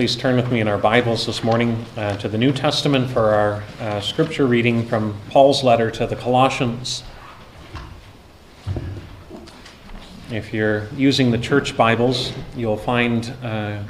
please 0.00 0.16
turn 0.16 0.34
with 0.34 0.50
me 0.50 0.60
in 0.60 0.66
our 0.66 0.78
Bibles 0.78 1.26
this 1.26 1.44
morning 1.44 1.84
uh, 1.98 2.16
to 2.16 2.26
the 2.26 2.38
New 2.38 2.52
Testament 2.52 3.10
for 3.10 3.34
our 3.34 3.62
uh, 3.80 4.00
scripture 4.00 4.46
reading 4.46 4.86
from 4.86 5.14
Paul's 5.28 5.62
letter 5.62 5.90
to 5.90 6.06
the 6.06 6.16
Colossians. 6.16 7.02
If 10.30 10.54
you're 10.54 10.88
using 10.96 11.30
the 11.30 11.36
church 11.36 11.76
Bibles, 11.76 12.32
you'll 12.56 12.78
find 12.78 13.30
uh, 13.42 13.82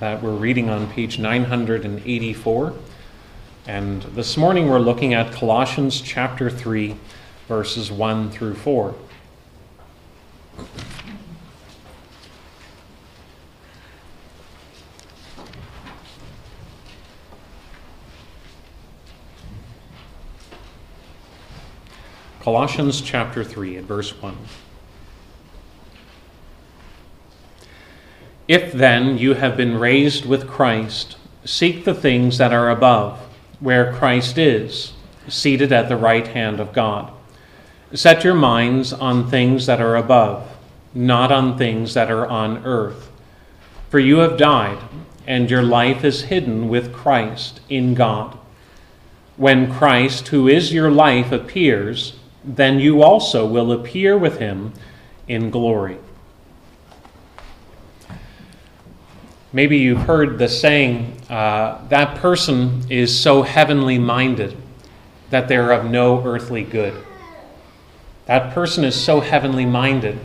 that 0.00 0.22
we're 0.22 0.34
reading 0.34 0.70
on 0.70 0.90
page 0.92 1.18
984. 1.18 2.72
And 3.66 4.02
this 4.04 4.38
morning 4.38 4.70
we're 4.70 4.78
looking 4.78 5.12
at 5.12 5.30
Colossians 5.30 6.00
chapter 6.00 6.48
3, 6.48 6.96
verses 7.48 7.92
1 7.92 8.30
through 8.30 8.54
4. 8.54 8.94
Colossians 22.48 23.02
chapter 23.02 23.44
3 23.44 23.76
at 23.76 23.84
verse 23.84 24.22
1. 24.22 24.34
If 28.48 28.72
then 28.72 29.18
you 29.18 29.34
have 29.34 29.54
been 29.54 29.78
raised 29.78 30.24
with 30.24 30.48
Christ, 30.48 31.18
seek 31.44 31.84
the 31.84 31.92
things 31.92 32.38
that 32.38 32.54
are 32.54 32.70
above, 32.70 33.18
where 33.60 33.92
Christ 33.92 34.38
is, 34.38 34.94
seated 35.28 35.72
at 35.72 35.90
the 35.90 35.98
right 35.98 36.26
hand 36.26 36.58
of 36.58 36.72
God. 36.72 37.12
Set 37.92 38.24
your 38.24 38.34
minds 38.34 38.94
on 38.94 39.28
things 39.28 39.66
that 39.66 39.82
are 39.82 39.96
above, 39.96 40.56
not 40.94 41.30
on 41.30 41.58
things 41.58 41.92
that 41.92 42.10
are 42.10 42.26
on 42.26 42.64
earth. 42.64 43.10
For 43.90 43.98
you 43.98 44.20
have 44.20 44.38
died, 44.38 44.78
and 45.26 45.50
your 45.50 45.62
life 45.62 46.02
is 46.02 46.22
hidden 46.22 46.70
with 46.70 46.94
Christ 46.94 47.60
in 47.68 47.92
God. 47.92 48.38
When 49.36 49.70
Christ, 49.70 50.28
who 50.28 50.48
is 50.48 50.72
your 50.72 50.90
life, 50.90 51.30
appears, 51.30 52.14
then 52.44 52.78
you 52.78 53.02
also 53.02 53.46
will 53.46 53.72
appear 53.72 54.16
with 54.16 54.38
him 54.38 54.72
in 55.26 55.50
glory. 55.50 55.98
Maybe 59.52 59.78
you've 59.78 60.02
heard 60.02 60.38
the 60.38 60.48
saying, 60.48 61.20
uh, 61.30 61.86
that 61.88 62.16
person 62.18 62.82
is 62.90 63.18
so 63.18 63.42
heavenly 63.42 63.98
minded 63.98 64.56
that 65.30 65.48
they're 65.48 65.72
of 65.72 65.90
no 65.90 66.22
earthly 66.24 66.64
good. 66.64 66.94
That 68.26 68.52
person 68.52 68.84
is 68.84 68.94
so 68.94 69.20
heavenly 69.20 69.64
minded, 69.64 70.18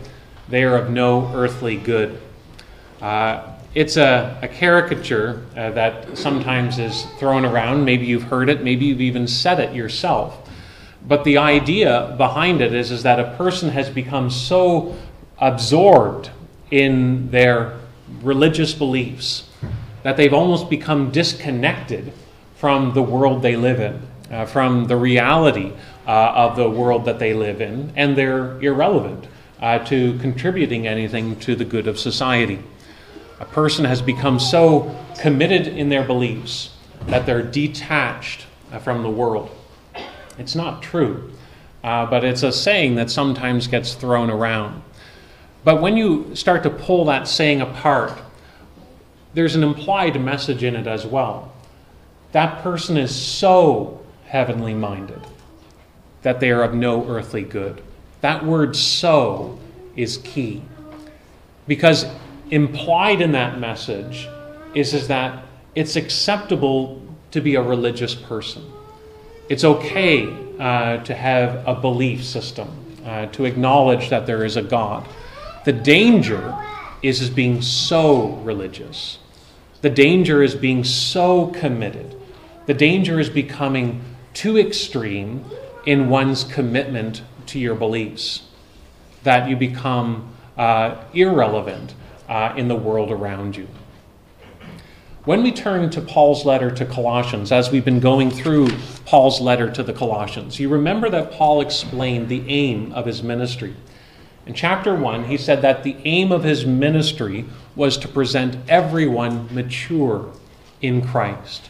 they 0.50 0.64
are 0.64 0.75
of 0.75 0.89
no 0.89 1.31
earthly 1.34 1.78
good. 1.78 2.19
Uh, 3.02 3.53
it's 3.73 3.97
a, 3.97 4.38
a 4.41 4.47
caricature 4.47 5.45
uh, 5.56 5.72
that 5.72 6.17
sometimes 6.17 6.78
is 6.78 7.06
thrown 7.17 7.45
around. 7.45 7.86
Maybe 7.86 8.06
you've 8.06 8.23
heard 8.23 8.50
it, 8.50 8.61
maybe 8.61 8.86
you've 8.86 9.02
even 9.02 9.28
said 9.28 9.59
it 9.59 9.73
yourself. 9.73 10.42
But 11.07 11.23
the 11.23 11.37
idea 11.37 12.15
behind 12.17 12.61
it 12.61 12.73
is, 12.73 12.91
is 12.91 13.03
that 13.03 13.19
a 13.19 13.35
person 13.35 13.69
has 13.69 13.89
become 13.89 14.29
so 14.29 14.95
absorbed 15.37 16.29
in 16.71 17.29
their 17.29 17.77
religious 18.21 18.73
beliefs 18.73 19.49
that 20.03 20.17
they've 20.17 20.33
almost 20.33 20.69
become 20.69 21.11
disconnected 21.11 22.13
from 22.55 22.93
the 22.93 23.01
world 23.01 23.41
they 23.41 23.55
live 23.55 23.79
in, 23.79 24.01
uh, 24.31 24.45
from 24.45 24.85
the 24.85 24.95
reality 24.95 25.71
uh, 26.07 26.31
of 26.35 26.55
the 26.55 26.69
world 26.69 27.05
that 27.05 27.19
they 27.19 27.33
live 27.33 27.61
in, 27.61 27.91
and 27.95 28.17
they're 28.17 28.61
irrelevant 28.61 29.27
uh, 29.61 29.79
to 29.79 30.17
contributing 30.19 30.88
anything 30.88 31.38
to 31.39 31.55
the 31.55 31.65
good 31.65 31.88
of 31.88 31.99
society. 31.99 32.59
A 33.39 33.45
person 33.45 33.85
has 33.85 34.01
become 34.01 34.39
so 34.39 34.97
committed 35.19 35.67
in 35.67 35.89
their 35.89 36.03
beliefs 36.03 36.75
that 37.07 37.25
they're 37.25 37.41
detached 37.41 38.45
uh, 38.71 38.79
from 38.79 39.03
the 39.03 39.09
world. 39.09 39.49
It's 40.37 40.55
not 40.55 40.81
true, 40.81 41.31
uh, 41.83 42.05
but 42.05 42.23
it's 42.23 42.44
a 42.44 42.51
saying 42.51 42.95
that 42.95 43.09
sometimes 43.09 43.67
gets 43.67 43.94
thrown 43.94 44.29
around. 44.29 44.81
But 45.63 45.81
when 45.81 45.95
you 45.95 46.35
start 46.35 46.63
to 46.63 46.69
pull 46.69 47.05
that 47.05 47.27
saying 47.27 47.61
apart, 47.61 48.19
there's 49.33 49.55
an 49.55 49.63
implied 49.63 50.19
message 50.19 50.63
in 50.63 50.75
it 50.75 50.88
as 50.88 51.05
well. 51.05 51.53
That 52.33 52.61
person 52.63 52.97
is 52.97 53.16
so 53.16 54.01
heavenly 54.25 54.73
minded 54.73 55.22
that 56.23 56.39
they 56.39 56.51
are 56.51 56.63
of 56.63 56.73
no 56.73 57.07
earthly 57.07 57.43
good. 57.43 57.81
That 58.22 58.45
word 58.45 58.75
so 58.75 59.59
is 59.95 60.17
key. 60.17 60.63
Because 61.67 62.05
implied 62.49 63.22
in 63.22 63.33
that 63.33 63.59
message 63.59 64.27
is, 64.73 64.93
is 64.93 65.07
that 65.07 65.43
it's 65.75 65.95
acceptable 65.95 67.01
to 67.31 67.41
be 67.41 67.55
a 67.55 67.61
religious 67.61 68.16
person. 68.16 68.72
It's 69.49 69.63
okay 69.63 70.27
uh, 70.59 70.97
to 71.03 71.13
have 71.13 71.67
a 71.67 71.75
belief 71.75 72.23
system, 72.23 72.69
uh, 73.05 73.25
to 73.27 73.45
acknowledge 73.45 74.09
that 74.09 74.25
there 74.25 74.45
is 74.45 74.55
a 74.55 74.61
God. 74.61 75.07
The 75.65 75.73
danger 75.73 76.57
is, 77.01 77.21
is 77.21 77.29
being 77.29 77.61
so 77.61 78.27
religious. 78.43 79.19
The 79.81 79.89
danger 79.89 80.41
is 80.41 80.55
being 80.55 80.83
so 80.83 81.47
committed. 81.47 82.15
The 82.65 82.73
danger 82.73 83.19
is 83.19 83.29
becoming 83.29 84.01
too 84.33 84.57
extreme 84.57 85.45
in 85.85 86.09
one's 86.09 86.45
commitment 86.45 87.21
to 87.47 87.59
your 87.59 87.75
beliefs 87.75 88.43
that 89.23 89.49
you 89.49 89.55
become 89.55 90.33
uh, 90.57 91.03
irrelevant 91.13 91.93
uh, 92.29 92.53
in 92.55 92.67
the 92.67 92.75
world 92.75 93.11
around 93.11 93.55
you. 93.55 93.67
When 95.25 95.41
we 95.41 95.53
turn 95.53 95.89
to 95.91 96.01
Paul's 96.01 96.44
letter 96.44 96.69
to 96.72 96.85
Colossians, 96.85 97.53
as 97.53 97.72
we've 97.72 97.85
been 97.85 98.01
going 98.01 98.29
through 98.29 98.67
Paul's 99.06 99.39
letter 99.39 99.72
to 99.72 99.81
the 99.81 99.94
Colossians, 99.94 100.59
you 100.59 100.67
remember 100.67 101.09
that 101.09 101.31
Paul 101.31 101.61
explained 101.61 102.28
the 102.28 102.44
aim 102.50 102.91
of 102.91 103.06
his 103.06 103.23
ministry. 103.23 103.73
In 104.45 104.53
chapter 104.53 104.94
1, 104.94 105.23
he 105.23 105.38
said 105.38 105.61
that 105.61 105.84
the 105.84 105.95
aim 106.03 106.34
of 106.34 106.44
his 106.44 106.66
ministry 106.66 107.45
was 107.73 107.95
to 108.00 108.09
present 108.09 108.57
everyone 108.67 109.47
mature 109.56 110.29
in 110.81 111.01
Christ. 111.01 111.69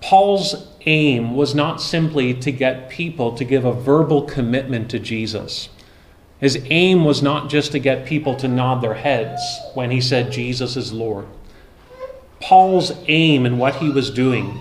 Paul's 0.00 0.68
aim 0.86 1.34
was 1.34 1.56
not 1.56 1.82
simply 1.82 2.34
to 2.34 2.52
get 2.52 2.88
people 2.88 3.36
to 3.36 3.44
give 3.44 3.64
a 3.64 3.72
verbal 3.72 4.22
commitment 4.22 4.88
to 4.92 5.00
Jesus. 5.00 5.70
His 6.38 6.62
aim 6.66 7.04
was 7.04 7.20
not 7.20 7.50
just 7.50 7.72
to 7.72 7.80
get 7.80 8.06
people 8.06 8.36
to 8.36 8.46
nod 8.46 8.80
their 8.80 8.94
heads 8.94 9.42
when 9.74 9.90
he 9.90 10.00
said 10.00 10.30
Jesus 10.30 10.76
is 10.76 10.92
Lord. 10.92 11.26
Paul's 12.40 12.92
aim 13.06 13.46
in 13.46 13.58
what 13.58 13.76
he 13.76 13.90
was 13.90 14.10
doing 14.10 14.58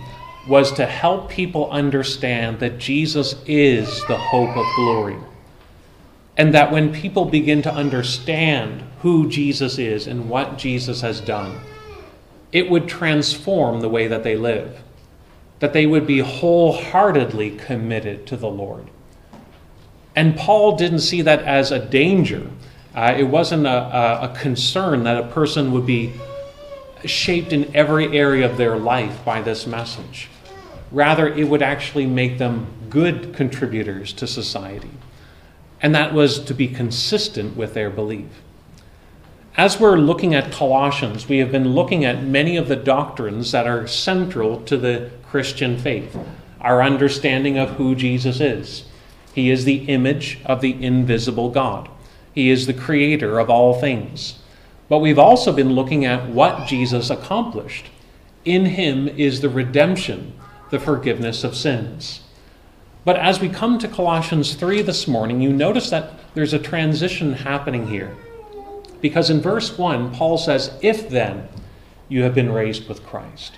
was 0.47 0.71
to 0.73 0.85
help 0.85 1.29
people 1.29 1.69
understand 1.71 2.59
that 2.59 2.77
Jesus 2.77 3.35
is 3.45 3.87
the 4.07 4.17
hope 4.17 4.55
of 4.55 4.65
glory. 4.75 5.17
And 6.37 6.53
that 6.53 6.71
when 6.71 6.93
people 6.93 7.25
begin 7.25 7.61
to 7.63 7.73
understand 7.73 8.83
who 9.01 9.27
Jesus 9.29 9.77
is 9.77 10.07
and 10.07 10.29
what 10.29 10.57
Jesus 10.57 11.01
has 11.01 11.19
done, 11.19 11.59
it 12.51 12.69
would 12.69 12.87
transform 12.87 13.81
the 13.81 13.89
way 13.89 14.07
that 14.07 14.23
they 14.23 14.35
live. 14.35 14.81
That 15.59 15.73
they 15.73 15.85
would 15.85 16.07
be 16.07 16.19
wholeheartedly 16.19 17.57
committed 17.57 18.27
to 18.27 18.37
the 18.37 18.49
Lord. 18.49 18.87
And 20.15 20.37
Paul 20.37 20.77
didn't 20.77 20.99
see 20.99 21.21
that 21.23 21.41
as 21.41 21.71
a 21.71 21.83
danger. 21.83 22.49
Uh, 22.95 23.15
it 23.17 23.23
wasn't 23.23 23.65
a, 23.65 23.69
a, 23.69 24.31
a 24.31 24.35
concern 24.39 25.03
that 25.03 25.17
a 25.17 25.27
person 25.27 25.71
would 25.71 25.85
be 25.85 26.13
shaped 27.05 27.53
in 27.53 27.75
every 27.75 28.17
area 28.17 28.49
of 28.49 28.57
their 28.57 28.77
life 28.77 29.23
by 29.23 29.41
this 29.41 29.67
message. 29.67 30.29
Rather, 30.91 31.27
it 31.27 31.47
would 31.47 31.61
actually 31.61 32.05
make 32.05 32.37
them 32.37 32.67
good 32.89 33.33
contributors 33.35 34.13
to 34.13 34.27
society. 34.27 34.91
And 35.81 35.93
that 35.93 36.13
was 36.13 36.39
to 36.45 36.53
be 36.53 36.67
consistent 36.67 37.55
with 37.55 37.73
their 37.73 37.89
belief. 37.89 38.41
As 39.57 39.79
we're 39.79 39.97
looking 39.97 40.35
at 40.35 40.51
Colossians, 40.51 41.27
we 41.27 41.39
have 41.39 41.51
been 41.51 41.69
looking 41.69 42.05
at 42.05 42.23
many 42.23 42.57
of 42.57 42.67
the 42.67 42.75
doctrines 42.75 43.51
that 43.51 43.67
are 43.67 43.87
central 43.87 44.61
to 44.61 44.77
the 44.77 45.09
Christian 45.29 45.77
faith. 45.77 46.17
Our 46.61 46.81
understanding 46.81 47.57
of 47.57 47.71
who 47.71 47.95
Jesus 47.95 48.39
is. 48.39 48.85
He 49.33 49.51
is 49.51 49.65
the 49.65 49.85
image 49.85 50.39
of 50.45 50.61
the 50.61 50.83
invisible 50.83 51.49
God, 51.51 51.89
He 52.33 52.49
is 52.49 52.65
the 52.65 52.73
creator 52.73 53.39
of 53.39 53.49
all 53.49 53.79
things. 53.79 54.39
But 54.89 54.99
we've 54.99 55.19
also 55.19 55.51
been 55.51 55.73
looking 55.73 56.05
at 56.05 56.29
what 56.29 56.67
Jesus 56.67 57.09
accomplished. 57.09 57.87
In 58.45 58.65
him 58.65 59.07
is 59.07 59.41
the 59.41 59.49
redemption, 59.49 60.33
the 60.69 60.79
forgiveness 60.79 61.43
of 61.43 61.55
sins. 61.55 62.21
But 63.03 63.17
as 63.17 63.39
we 63.39 63.49
come 63.49 63.79
to 63.79 63.87
Colossians 63.87 64.53
3 64.55 64.81
this 64.81 65.07
morning, 65.07 65.41
you 65.41 65.51
notice 65.51 65.89
that 65.89 66.13
there's 66.33 66.53
a 66.53 66.59
transition 66.59 67.33
happening 67.33 67.87
here. 67.87 68.15
Because 69.01 69.29
in 69.29 69.41
verse 69.41 69.77
1, 69.77 70.13
Paul 70.13 70.37
says, 70.37 70.77
If 70.81 71.09
then 71.09 71.47
you 72.09 72.23
have 72.23 72.35
been 72.35 72.51
raised 72.51 72.87
with 72.87 73.05
Christ. 73.05 73.53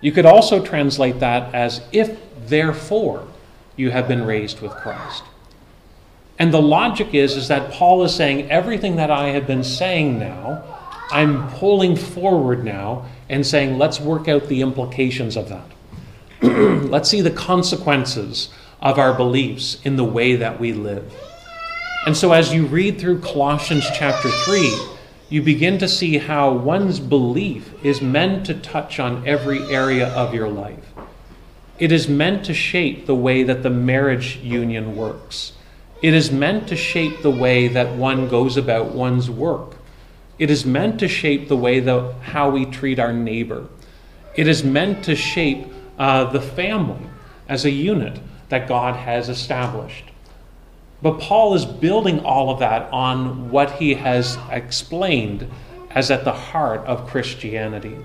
You 0.00 0.12
could 0.12 0.26
also 0.26 0.64
translate 0.64 1.20
that 1.20 1.54
as, 1.54 1.82
If 1.92 2.18
therefore 2.46 3.26
you 3.76 3.90
have 3.90 4.08
been 4.08 4.24
raised 4.24 4.60
with 4.60 4.72
Christ. 4.72 5.24
And 6.42 6.52
the 6.52 6.60
logic 6.60 7.14
is, 7.14 7.36
is 7.36 7.46
that 7.46 7.70
Paul 7.70 8.02
is 8.02 8.12
saying 8.12 8.50
everything 8.50 8.96
that 8.96 9.12
I 9.12 9.28
have 9.28 9.46
been 9.46 9.62
saying 9.62 10.18
now 10.18 10.64
I'm 11.12 11.48
pulling 11.50 11.94
forward 11.94 12.64
now 12.64 13.06
and 13.28 13.46
saying, 13.46 13.78
let's 13.78 14.00
work 14.00 14.26
out 14.26 14.48
the 14.48 14.60
implications 14.60 15.36
of 15.36 15.50
that. 15.50 15.64
let's 16.90 17.08
see 17.08 17.20
the 17.20 17.30
consequences 17.30 18.48
of 18.80 18.98
our 18.98 19.14
beliefs 19.14 19.80
in 19.84 19.94
the 19.94 20.02
way 20.02 20.34
that 20.34 20.58
we 20.58 20.72
live. 20.72 21.14
And 22.06 22.16
so, 22.16 22.32
as 22.32 22.52
you 22.52 22.66
read 22.66 22.98
through 22.98 23.20
Colossians 23.20 23.86
chapter 23.94 24.28
3, 24.28 24.76
you 25.28 25.42
begin 25.42 25.78
to 25.78 25.86
see 25.86 26.18
how 26.18 26.50
one's 26.50 26.98
belief 26.98 27.72
is 27.84 28.02
meant 28.02 28.46
to 28.46 28.54
touch 28.54 28.98
on 28.98 29.28
every 29.28 29.60
area 29.72 30.08
of 30.08 30.34
your 30.34 30.48
life. 30.48 30.92
It 31.78 31.92
is 31.92 32.08
meant 32.08 32.44
to 32.46 32.52
shape 32.52 33.06
the 33.06 33.14
way 33.14 33.44
that 33.44 33.62
the 33.62 33.70
marriage 33.70 34.38
union 34.38 34.96
works. 34.96 35.52
It 36.02 36.14
is 36.14 36.32
meant 36.32 36.66
to 36.68 36.76
shape 36.76 37.22
the 37.22 37.30
way 37.30 37.68
that 37.68 37.94
one 37.94 38.28
goes 38.28 38.56
about 38.56 38.86
one's 38.86 39.30
work. 39.30 39.76
It 40.36 40.50
is 40.50 40.66
meant 40.66 40.98
to 40.98 41.06
shape 41.06 41.46
the 41.46 41.56
way 41.56 41.78
that 41.78 42.14
how 42.22 42.50
we 42.50 42.66
treat 42.66 42.98
our 42.98 43.12
neighbor. 43.12 43.68
It 44.34 44.48
is 44.48 44.64
meant 44.64 45.04
to 45.04 45.14
shape 45.14 45.66
uh, 45.98 46.24
the 46.24 46.40
family 46.40 47.06
as 47.48 47.64
a 47.64 47.70
unit 47.70 48.18
that 48.48 48.66
God 48.66 48.96
has 48.96 49.28
established. 49.28 50.06
But 51.00 51.20
Paul 51.20 51.54
is 51.54 51.64
building 51.64 52.20
all 52.20 52.50
of 52.50 52.58
that 52.58 52.92
on 52.92 53.50
what 53.50 53.72
he 53.72 53.94
has 53.94 54.36
explained 54.50 55.48
as 55.90 56.10
at 56.10 56.24
the 56.24 56.32
heart 56.32 56.80
of 56.80 57.06
Christianity. 57.06 57.96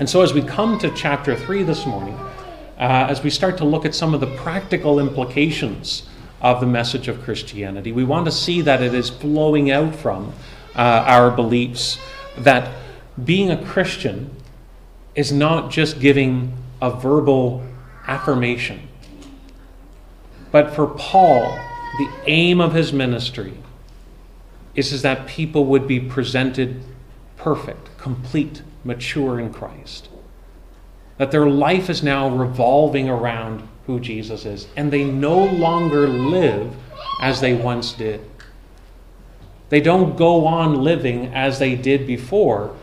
And 0.00 0.10
so, 0.10 0.22
as 0.22 0.32
we 0.32 0.42
come 0.42 0.78
to 0.80 0.90
chapter 0.90 1.36
3 1.36 1.62
this 1.62 1.86
morning, 1.86 2.14
uh, 2.78 3.06
as 3.08 3.22
we 3.22 3.30
start 3.30 3.56
to 3.58 3.64
look 3.64 3.84
at 3.84 3.94
some 3.94 4.14
of 4.14 4.20
the 4.20 4.34
practical 4.38 4.98
implications 4.98 6.04
of 6.44 6.60
the 6.60 6.66
message 6.66 7.08
of 7.08 7.22
Christianity, 7.22 7.90
we 7.90 8.04
want 8.04 8.26
to 8.26 8.30
see 8.30 8.60
that 8.60 8.82
it 8.82 8.92
is 8.92 9.08
flowing 9.08 9.70
out 9.70 9.94
from 9.94 10.34
uh, 10.76 10.80
our 11.06 11.30
beliefs, 11.30 11.98
that 12.36 12.70
being 13.24 13.50
a 13.50 13.64
Christian 13.64 14.30
is 15.14 15.32
not 15.32 15.70
just 15.70 16.00
giving 16.00 16.52
a 16.82 16.90
verbal 16.90 17.64
affirmation. 18.06 18.88
But 20.52 20.74
for 20.74 20.86
Paul, 20.86 21.58
the 21.96 22.10
aim 22.26 22.60
of 22.60 22.74
his 22.74 22.92
ministry 22.92 23.54
is, 24.74 24.92
is 24.92 25.00
that 25.00 25.26
people 25.26 25.64
would 25.64 25.88
be 25.88 25.98
presented 25.98 26.84
perfect, 27.38 27.96
complete, 27.96 28.60
mature 28.84 29.40
in 29.40 29.50
Christ. 29.50 30.10
That 31.16 31.30
their 31.30 31.46
life 31.46 31.88
is 31.88 32.02
now 32.02 32.28
revolving 32.28 33.08
around 33.08 33.66
who 33.86 34.00
Jesus 34.00 34.44
is, 34.44 34.66
and 34.76 34.92
they 34.92 35.04
no 35.04 35.44
longer 35.44 36.08
live 36.08 36.74
as 37.20 37.40
they 37.40 37.54
once 37.54 37.92
did. 37.92 38.20
They 39.68 39.80
don't 39.80 40.16
go 40.16 40.46
on 40.46 40.82
living 40.82 41.34
as 41.34 41.58
they 41.58 41.74
did 41.74 42.06
before. 42.06 42.76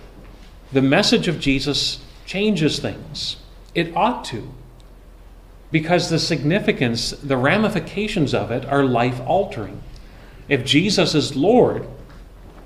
The 0.71 0.81
message 0.81 1.27
of 1.27 1.39
Jesus 1.39 2.03
changes 2.25 2.79
things. 2.79 3.37
It 3.73 3.95
ought 3.95 4.25
to 4.25 4.53
because 5.71 6.09
the 6.09 6.19
significance, 6.19 7.11
the 7.11 7.37
ramifications 7.37 8.33
of 8.33 8.51
it 8.51 8.65
are 8.65 8.83
life 8.83 9.21
altering. 9.25 9.81
If 10.49 10.65
Jesus 10.65 11.15
is 11.15 11.35
Lord, 11.35 11.87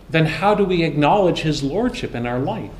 then 0.10 0.26
how 0.26 0.56
do 0.56 0.66
we 0.66 0.84
acknowledge 0.84 1.40
his 1.40 1.64
lordship 1.64 2.16
in 2.16 2.26
our 2.26 2.40
life? 2.40 2.72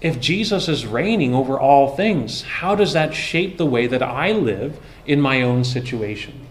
If 0.00 0.20
Jesus 0.20 0.68
is 0.68 0.86
reigning 0.86 1.34
over 1.34 1.58
all 1.58 1.96
things, 1.96 2.42
how 2.42 2.74
does 2.74 2.92
that 2.92 3.14
shape 3.14 3.56
the 3.56 3.66
way 3.66 3.86
that 3.86 4.02
I 4.02 4.32
live 4.32 4.78
in 5.06 5.20
my 5.20 5.42
own 5.42 5.64
situation? 5.64 6.46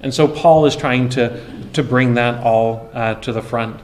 And 0.00 0.12
so 0.12 0.28
Paul 0.28 0.66
is 0.66 0.76
trying 0.76 1.08
to, 1.10 1.40
to 1.72 1.82
bring 1.82 2.14
that 2.14 2.44
all 2.44 2.90
uh, 2.92 3.14
to 3.14 3.32
the 3.32 3.40
front. 3.40 3.80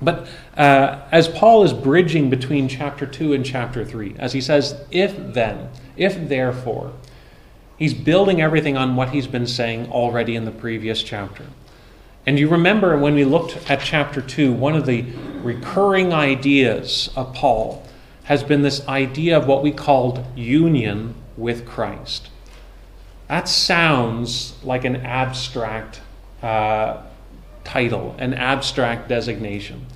But 0.00 0.26
uh, 0.56 1.00
as 1.12 1.28
Paul 1.28 1.64
is 1.64 1.72
bridging 1.72 2.30
between 2.30 2.68
chapter 2.68 3.06
2 3.06 3.34
and 3.34 3.44
chapter 3.44 3.84
3, 3.84 4.16
as 4.18 4.32
he 4.32 4.40
says, 4.40 4.80
if 4.90 5.14
then, 5.34 5.68
if 5.96 6.28
therefore, 6.28 6.92
He's 7.76 7.94
building 7.94 8.40
everything 8.40 8.76
on 8.76 8.96
what 8.96 9.10
he's 9.10 9.26
been 9.26 9.46
saying 9.46 9.90
already 9.90 10.36
in 10.36 10.44
the 10.44 10.50
previous 10.50 11.02
chapter. 11.02 11.44
And 12.26 12.38
you 12.38 12.48
remember 12.48 12.96
when 12.96 13.14
we 13.14 13.24
looked 13.24 13.70
at 13.70 13.80
chapter 13.80 14.22
2, 14.22 14.52
one 14.52 14.76
of 14.76 14.86
the 14.86 15.02
recurring 15.42 16.12
ideas 16.12 17.10
of 17.16 17.34
Paul 17.34 17.86
has 18.24 18.42
been 18.42 18.62
this 18.62 18.86
idea 18.88 19.36
of 19.36 19.46
what 19.46 19.62
we 19.62 19.70
called 19.70 20.24
union 20.34 21.14
with 21.36 21.66
Christ. 21.66 22.30
That 23.28 23.48
sounds 23.48 24.54
like 24.62 24.84
an 24.84 24.96
abstract 24.96 26.00
uh, 26.42 27.02
title, 27.64 28.14
an 28.18 28.34
abstract 28.34 29.08
designation. 29.08 29.86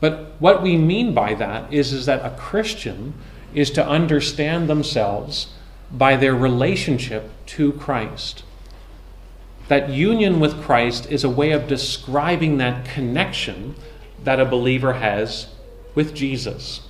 But 0.00 0.34
what 0.38 0.62
we 0.62 0.76
mean 0.76 1.14
by 1.14 1.34
that 1.34 1.72
is, 1.72 1.92
is 1.92 2.06
that 2.06 2.24
a 2.24 2.36
Christian 2.36 3.14
is 3.54 3.70
to 3.72 3.86
understand 3.86 4.68
themselves 4.68 5.48
by 5.90 6.16
their 6.16 6.34
relationship 6.34 7.30
to 7.46 7.72
Christ. 7.72 8.42
That 9.68 9.88
union 9.90 10.40
with 10.40 10.62
Christ 10.62 11.10
is 11.10 11.24
a 11.24 11.30
way 11.30 11.52
of 11.52 11.68
describing 11.68 12.58
that 12.58 12.84
connection 12.84 13.74
that 14.22 14.40
a 14.40 14.44
believer 14.44 14.94
has 14.94 15.48
with 15.94 16.14
Jesus 16.14 16.80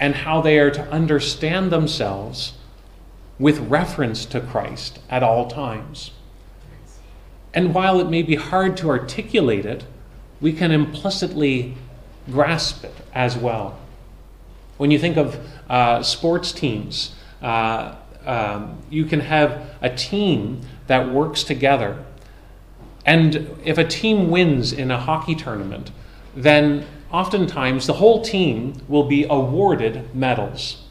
and 0.00 0.14
how 0.14 0.40
they 0.40 0.58
are 0.58 0.70
to 0.70 0.82
understand 0.90 1.70
themselves 1.70 2.54
with 3.38 3.58
reference 3.60 4.24
to 4.24 4.40
Christ 4.40 4.98
at 5.10 5.22
all 5.22 5.48
times. 5.48 6.10
And 7.52 7.74
while 7.74 8.00
it 8.00 8.08
may 8.08 8.22
be 8.22 8.36
hard 8.36 8.76
to 8.78 8.88
articulate 8.88 9.66
it, 9.66 9.84
we 10.40 10.52
can 10.52 10.70
implicitly 10.70 11.74
grasp 12.30 12.84
it 12.84 12.94
as 13.14 13.36
well. 13.36 13.78
When 14.78 14.90
you 14.90 14.98
think 14.98 15.16
of 15.18 15.38
uh, 15.68 16.02
sports 16.02 16.52
teams, 16.52 17.14
uh, 17.42 17.96
um, 18.24 18.82
you 18.88 19.04
can 19.04 19.20
have 19.20 19.68
a 19.82 19.94
team 19.94 20.62
that 20.86 21.10
works 21.10 21.42
together. 21.42 22.02
And 23.04 23.58
if 23.64 23.78
a 23.78 23.84
team 23.84 24.30
wins 24.30 24.72
in 24.72 24.90
a 24.90 24.98
hockey 24.98 25.34
tournament, 25.34 25.90
then 26.34 26.86
oftentimes 27.12 27.86
the 27.86 27.94
whole 27.94 28.22
team 28.22 28.74
will 28.88 29.04
be 29.04 29.26
awarded 29.28 30.14
medals. 30.14 30.84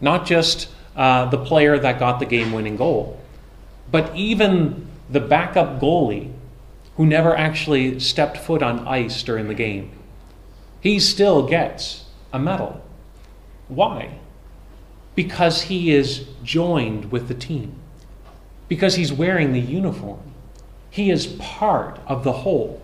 Not 0.00 0.26
just 0.26 0.68
uh, 0.96 1.26
the 1.26 1.38
player 1.38 1.78
that 1.78 1.98
got 1.98 2.18
the 2.18 2.26
game 2.26 2.52
winning 2.52 2.76
goal, 2.76 3.20
but 3.90 4.14
even 4.14 4.86
the 5.10 5.20
backup 5.20 5.80
goalie 5.80 6.32
who 6.96 7.06
never 7.06 7.36
actually 7.36 8.00
stepped 8.00 8.36
foot 8.36 8.62
on 8.62 8.86
ice 8.86 9.22
during 9.22 9.48
the 9.48 9.54
game. 9.54 9.90
He 10.80 10.98
still 11.00 11.46
gets 11.46 12.04
a 12.32 12.38
medal. 12.38 12.84
Why? 13.68 14.18
because 15.18 15.62
he 15.62 15.90
is 15.90 16.28
joined 16.44 17.10
with 17.10 17.26
the 17.26 17.34
team, 17.34 17.74
because 18.68 18.94
he's 18.94 19.12
wearing 19.12 19.52
the 19.52 19.58
uniform. 19.58 20.20
He 20.90 21.10
is 21.10 21.26
part 21.40 21.98
of 22.06 22.22
the 22.22 22.30
whole. 22.30 22.80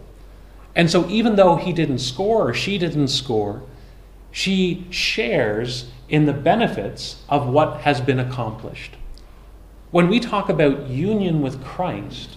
And 0.76 0.90
so, 0.90 1.08
even 1.08 1.36
though 1.36 1.56
he 1.56 1.72
didn't 1.72 1.98
score 1.98 2.48
or 2.48 2.54
she 2.54 2.78
didn't 2.78 3.08
score, 3.08 3.62
she 4.32 4.86
shares 4.90 5.86
in 6.08 6.26
the 6.26 6.32
benefits 6.32 7.22
of 7.28 7.46
what 7.46 7.82
has 7.82 8.00
been 8.00 8.18
accomplished. 8.18 8.96
When 9.90 10.08
we 10.08 10.18
talk 10.18 10.48
about 10.48 10.88
union 10.88 11.40
with 11.40 11.62
Christ, 11.62 12.36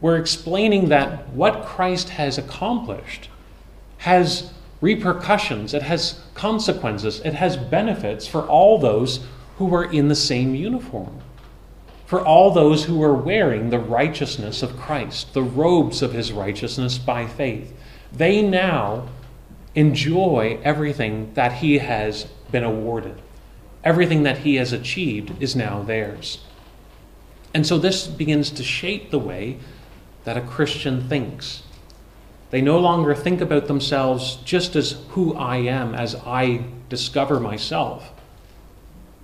we're 0.00 0.16
explaining 0.16 0.88
that 0.88 1.28
what 1.28 1.64
Christ 1.64 2.10
has 2.10 2.36
accomplished 2.36 3.28
has 3.98 4.52
repercussions, 4.80 5.72
it 5.72 5.82
has 5.82 6.20
consequences, 6.34 7.20
it 7.24 7.34
has 7.34 7.56
benefits 7.56 8.26
for 8.26 8.42
all 8.42 8.78
those 8.78 9.24
who 9.56 9.72
are 9.74 9.84
in 9.84 10.08
the 10.08 10.14
same 10.14 10.54
uniform. 10.54 11.20
For 12.14 12.24
all 12.24 12.52
those 12.52 12.84
who 12.84 13.02
are 13.02 13.12
wearing 13.12 13.70
the 13.70 13.78
righteousness 13.80 14.62
of 14.62 14.78
Christ, 14.78 15.34
the 15.34 15.42
robes 15.42 16.00
of 16.00 16.12
his 16.12 16.30
righteousness 16.30 16.96
by 16.96 17.26
faith. 17.26 17.76
They 18.12 18.40
now 18.40 19.08
enjoy 19.74 20.60
everything 20.62 21.34
that 21.34 21.54
he 21.54 21.78
has 21.78 22.26
been 22.52 22.62
awarded. 22.62 23.20
Everything 23.82 24.22
that 24.22 24.38
he 24.38 24.54
has 24.54 24.72
achieved 24.72 25.42
is 25.42 25.56
now 25.56 25.82
theirs. 25.82 26.38
And 27.52 27.66
so 27.66 27.78
this 27.78 28.06
begins 28.06 28.52
to 28.52 28.62
shape 28.62 29.10
the 29.10 29.18
way 29.18 29.58
that 30.22 30.36
a 30.36 30.40
Christian 30.40 31.08
thinks. 31.08 31.64
They 32.50 32.62
no 32.62 32.78
longer 32.78 33.16
think 33.16 33.40
about 33.40 33.66
themselves 33.66 34.36
just 34.44 34.76
as 34.76 35.00
who 35.08 35.34
I 35.34 35.56
am 35.56 35.96
as 35.96 36.14
I 36.14 36.66
discover 36.88 37.40
myself, 37.40 38.12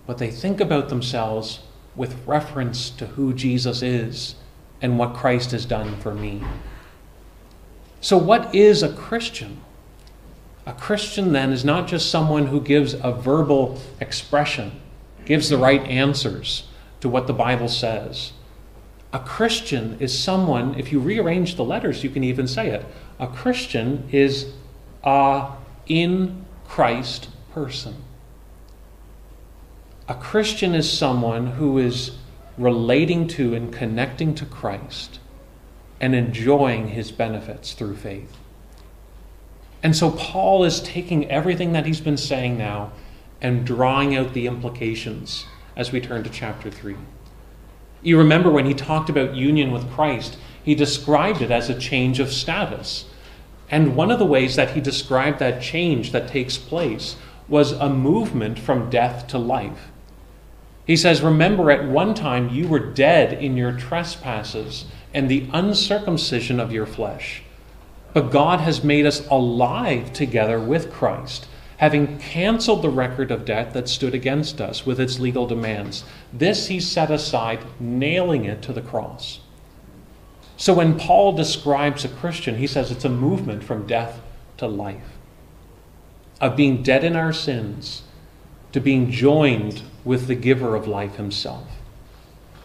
but 0.09 0.19
they 0.19 0.33
think 0.33 0.61
about 0.61 0.89
themselves 0.89 1.61
with 1.97 2.27
reference 2.27 2.91
to 2.91 3.07
who 3.07 3.33
Jesus 3.33 3.83
is 3.83 4.37
and 4.81 4.99
what 4.99 5.15
Christ 5.15 5.51
has 5.51 5.67
done 5.67 5.97
for 5.97 6.15
me. 6.15 6.43
So, 8.01 8.17
what 8.17 8.55
is 8.55 8.83
a 8.83 8.93
Christian? 8.93 9.61
A 10.67 10.73
Christian 10.73 11.33
then 11.33 11.53
is 11.53 11.65
not 11.65 11.89
just 11.89 12.11
someone 12.11 12.47
who 12.47 12.61
gives 12.61 12.95
a 12.95 13.13
verbal 13.13 13.81
expression, 13.99 14.81
gives 15.25 15.49
the 15.49 15.59
right 15.59 15.83
answers 15.83 16.69
to 17.01 17.09
what 17.09 17.27
the 17.27 17.33
Bible 17.33 17.69
says. 17.69 18.33
A 19.13 19.19
Christian 19.19 19.97
is 19.99 20.17
someone, 20.17 20.79
if 20.79 20.93
you 20.93 21.01
rearrange 21.01 21.57
the 21.57 21.65
letters, 21.65 22.05
you 22.05 22.11
can 22.11 22.23
even 22.23 22.47
say 22.47 22.69
it, 22.69 22.87
a 23.19 23.27
Christian 23.27 24.09
is 24.13 24.53
a 25.03 25.51
in 25.87 26.45
Christ 26.67 27.29
person. 27.53 27.97
A 30.11 30.15
Christian 30.15 30.75
is 30.75 30.91
someone 30.91 31.53
who 31.53 31.79
is 31.79 32.17
relating 32.59 33.29
to 33.29 33.55
and 33.55 33.73
connecting 33.73 34.35
to 34.35 34.45
Christ 34.45 35.21
and 36.01 36.17
enjoying 36.17 36.89
his 36.89 37.13
benefits 37.13 37.75
through 37.75 37.95
faith. 37.95 38.37
And 39.85 39.95
so 39.95 40.11
Paul 40.11 40.65
is 40.65 40.81
taking 40.81 41.31
everything 41.31 41.75
that 41.75 41.87
he's 41.87 42.01
been 42.01 42.17
saying 42.17 42.59
now 42.59 42.91
and 43.41 43.65
drawing 43.65 44.17
out 44.17 44.35
the 44.35 44.49
implications 44.49 45.47
as 45.77 45.93
we 45.93 46.01
turn 46.01 46.25
to 46.25 46.31
chapter 46.31 46.73
3. 46.73 46.97
You 48.03 48.19
remember 48.19 48.51
when 48.51 48.67
he 48.67 48.75
talked 48.75 49.11
about 49.11 49.37
union 49.37 49.71
with 49.71 49.93
Christ, 49.93 50.37
he 50.61 50.75
described 50.75 51.41
it 51.41 51.53
as 51.53 51.71
a 51.71 51.79
change 51.79 52.19
of 52.19 52.33
status. 52.33 53.05
And 53.71 53.95
one 53.95 54.11
of 54.11 54.19
the 54.19 54.27
ways 54.27 54.57
that 54.57 54.71
he 54.71 54.81
described 54.81 55.39
that 55.39 55.63
change 55.63 56.11
that 56.11 56.27
takes 56.27 56.59
place 56.59 57.15
was 57.47 57.71
a 57.71 57.89
movement 57.89 58.59
from 58.59 58.91
death 58.91 59.29
to 59.29 59.39
life. 59.39 59.87
He 60.91 60.97
says, 60.97 61.23
Remember, 61.23 61.71
at 61.71 61.85
one 61.85 62.15
time 62.15 62.49
you 62.49 62.67
were 62.67 62.81
dead 62.81 63.33
in 63.33 63.57
your 63.57 63.71
trespasses 63.71 64.87
and 65.15 65.29
the 65.29 65.49
uncircumcision 65.53 66.59
of 66.59 66.73
your 66.73 66.85
flesh. 66.85 67.45
But 68.13 68.33
God 68.33 68.59
has 68.59 68.83
made 68.83 69.07
us 69.07 69.25
alive 69.29 70.13
together 70.13 70.59
with 70.59 70.93
Christ, 70.93 71.47
having 71.77 72.19
canceled 72.19 72.83
the 72.83 72.91
record 72.91 73.31
of 73.31 73.45
debt 73.45 73.73
that 73.73 73.89
stood 73.89 74.17
against 74.17 74.61
us 74.61 74.85
with 74.85 74.99
its 74.99 75.21
legal 75.21 75.47
demands. 75.47 76.03
This 76.33 76.67
he 76.67 76.81
set 76.81 77.13
aside, 77.13 77.61
nailing 77.79 78.45
it 78.45 78.61
to 78.63 78.73
the 78.73 78.83
cross. 78.83 79.39
So 80.57 80.75
when 80.75 80.99
Paul 80.99 81.35
describes 81.35 82.05
a 82.05 82.09
Christian, 82.09 82.57
he 82.57 82.67
says 82.67 82.91
it's 82.91 83.05
a 83.05 83.09
movement 83.09 83.63
from 83.63 83.87
death 83.87 84.21
to 84.57 84.67
life, 84.67 85.19
of 86.41 86.57
being 86.57 86.83
dead 86.83 87.05
in 87.05 87.15
our 87.15 87.33
sins 87.33 88.03
to 88.73 88.81
being 88.81 89.13
joined 89.13 89.83
with 90.05 90.27
the 90.27 90.35
giver 90.35 90.75
of 90.75 90.87
life 90.87 91.17
himself. 91.17 91.67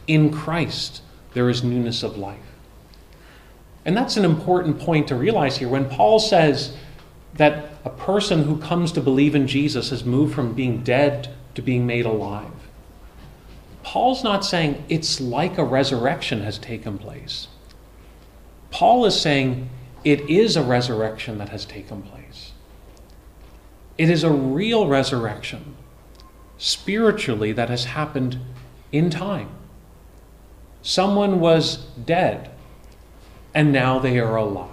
In 0.08 0.32
Christ, 0.32 1.01
there 1.34 1.50
is 1.50 1.63
newness 1.63 2.04
of 2.04 2.18
life. 2.18 2.39
And 3.84 3.96
that's 3.96 4.18
an 4.18 4.25
important 4.25 4.80
point 4.80 5.08
to 5.10 5.15
realize 5.15 5.58
here. 5.58 5.70
When 5.70 5.89
Paul 5.89 6.20
says 6.20 6.75
that 7.36 7.70
a 7.84 7.89
person 7.89 8.44
who 8.44 8.58
comes 8.58 8.92
to 8.94 9.01
believe 9.01 9.36
in 9.36 9.48
Jesus 9.48 9.89
has 9.92 10.04
moved 10.04 10.34
from 10.34 10.54
being 10.54 10.84
dead 10.84 11.30
to 11.54 11.62
being 11.62 11.86
made 11.86 12.06
alive, 12.06 12.51
Paul's 13.84 14.24
not 14.24 14.44
saying 14.44 14.84
it's 14.89 15.22
like 15.22 15.60
a 15.60 15.63
resurrection 15.63 16.42
has 16.42 16.58
taken 16.58 16.98
place. 16.98 17.48
Paul 18.72 19.06
is 19.06 19.20
saying 19.20 19.70
it 20.04 20.22
is 20.30 20.58
a 20.58 20.63
resurrection 20.63 21.38
that 21.38 21.50
has 21.50 21.65
taken 21.65 22.01
place. 22.01 22.51
It 23.98 24.10
is 24.10 24.24
a 24.24 24.32
real 24.32 24.88
resurrection 24.88 25.75
spiritually 26.58 27.52
that 27.52 27.70
has 27.70 27.86
happened 27.86 28.38
in 28.92 29.10
time. 29.10 29.50
Someone 30.82 31.40
was 31.40 31.78
dead 32.06 32.50
and 33.54 33.72
now 33.72 34.00
they 34.00 34.20
are 34.20 34.36
alive. 34.36 34.70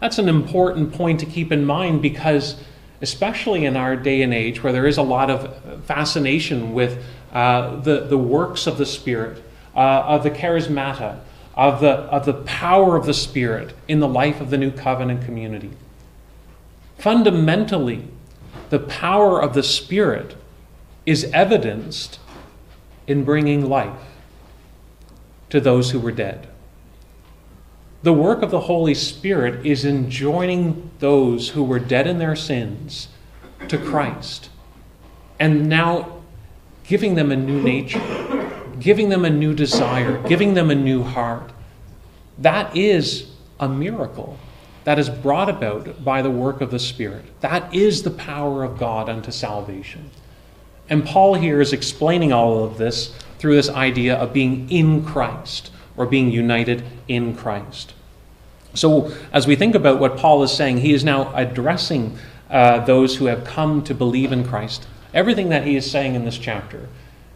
That's 0.00 0.18
an 0.18 0.28
important 0.28 0.92
point 0.92 1.20
to 1.20 1.26
keep 1.26 1.50
in 1.50 1.64
mind 1.64 2.02
because, 2.02 2.56
especially 3.00 3.64
in 3.64 3.76
our 3.76 3.96
day 3.96 4.22
and 4.22 4.34
age 4.34 4.62
where 4.62 4.72
there 4.72 4.86
is 4.86 4.98
a 4.98 5.02
lot 5.02 5.30
of 5.30 5.84
fascination 5.84 6.74
with 6.74 7.02
uh, 7.32 7.76
the, 7.76 8.00
the 8.00 8.18
works 8.18 8.66
of 8.66 8.78
the 8.78 8.86
Spirit, 8.86 9.42
uh, 9.74 9.78
of 9.78 10.22
the 10.22 10.30
charismata, 10.30 11.20
of 11.54 11.80
the, 11.80 11.90
of 11.90 12.26
the 12.26 12.34
power 12.34 12.96
of 12.96 13.06
the 13.06 13.14
Spirit 13.14 13.74
in 13.88 14.00
the 14.00 14.08
life 14.08 14.40
of 14.40 14.50
the 14.50 14.58
New 14.58 14.70
Covenant 14.70 15.24
community. 15.24 15.70
Fundamentally, 16.98 18.04
the 18.72 18.78
power 18.78 19.38
of 19.38 19.52
the 19.52 19.62
Spirit 19.62 20.34
is 21.04 21.24
evidenced 21.34 22.18
in 23.06 23.22
bringing 23.22 23.68
life 23.68 24.00
to 25.50 25.60
those 25.60 25.90
who 25.90 26.00
were 26.00 26.10
dead. 26.10 26.48
The 28.02 28.14
work 28.14 28.40
of 28.40 28.50
the 28.50 28.60
Holy 28.60 28.94
Spirit 28.94 29.66
is 29.66 29.84
in 29.84 30.08
joining 30.08 30.90
those 31.00 31.50
who 31.50 31.62
were 31.62 31.78
dead 31.78 32.06
in 32.06 32.16
their 32.16 32.34
sins 32.34 33.08
to 33.68 33.76
Christ 33.76 34.48
and 35.38 35.68
now 35.68 36.22
giving 36.84 37.14
them 37.14 37.30
a 37.30 37.36
new 37.36 37.60
nature, 37.60 38.00
giving 38.80 39.10
them 39.10 39.26
a 39.26 39.30
new 39.30 39.52
desire, 39.52 40.26
giving 40.26 40.54
them 40.54 40.70
a 40.70 40.74
new 40.74 41.02
heart. 41.02 41.52
That 42.38 42.74
is 42.74 43.32
a 43.60 43.68
miracle 43.68 44.38
that 44.84 44.98
is 44.98 45.08
brought 45.08 45.48
about 45.48 46.04
by 46.04 46.22
the 46.22 46.30
work 46.30 46.60
of 46.60 46.70
the 46.70 46.78
Spirit. 46.78 47.24
That 47.40 47.72
is 47.74 48.02
the 48.02 48.10
power 48.10 48.64
of 48.64 48.78
God 48.78 49.08
unto 49.08 49.30
salvation. 49.30 50.10
And 50.88 51.04
Paul 51.04 51.34
here 51.34 51.60
is 51.60 51.72
explaining 51.72 52.32
all 52.32 52.64
of 52.64 52.78
this 52.78 53.14
through 53.38 53.54
this 53.54 53.68
idea 53.68 54.16
of 54.16 54.32
being 54.32 54.68
in 54.70 55.04
Christ 55.04 55.70
or 55.96 56.06
being 56.06 56.30
united 56.30 56.84
in 57.08 57.36
Christ. 57.36 57.94
So, 58.74 59.12
as 59.32 59.46
we 59.46 59.56
think 59.56 59.74
about 59.74 60.00
what 60.00 60.16
Paul 60.16 60.42
is 60.42 60.52
saying, 60.52 60.78
he 60.78 60.94
is 60.94 61.04
now 61.04 61.34
addressing 61.34 62.16
uh, 62.50 62.84
those 62.84 63.16
who 63.16 63.26
have 63.26 63.44
come 63.44 63.82
to 63.84 63.94
believe 63.94 64.32
in 64.32 64.46
Christ. 64.46 64.86
Everything 65.12 65.50
that 65.50 65.66
he 65.66 65.76
is 65.76 65.90
saying 65.90 66.14
in 66.14 66.24
this 66.24 66.38
chapter 66.38 66.88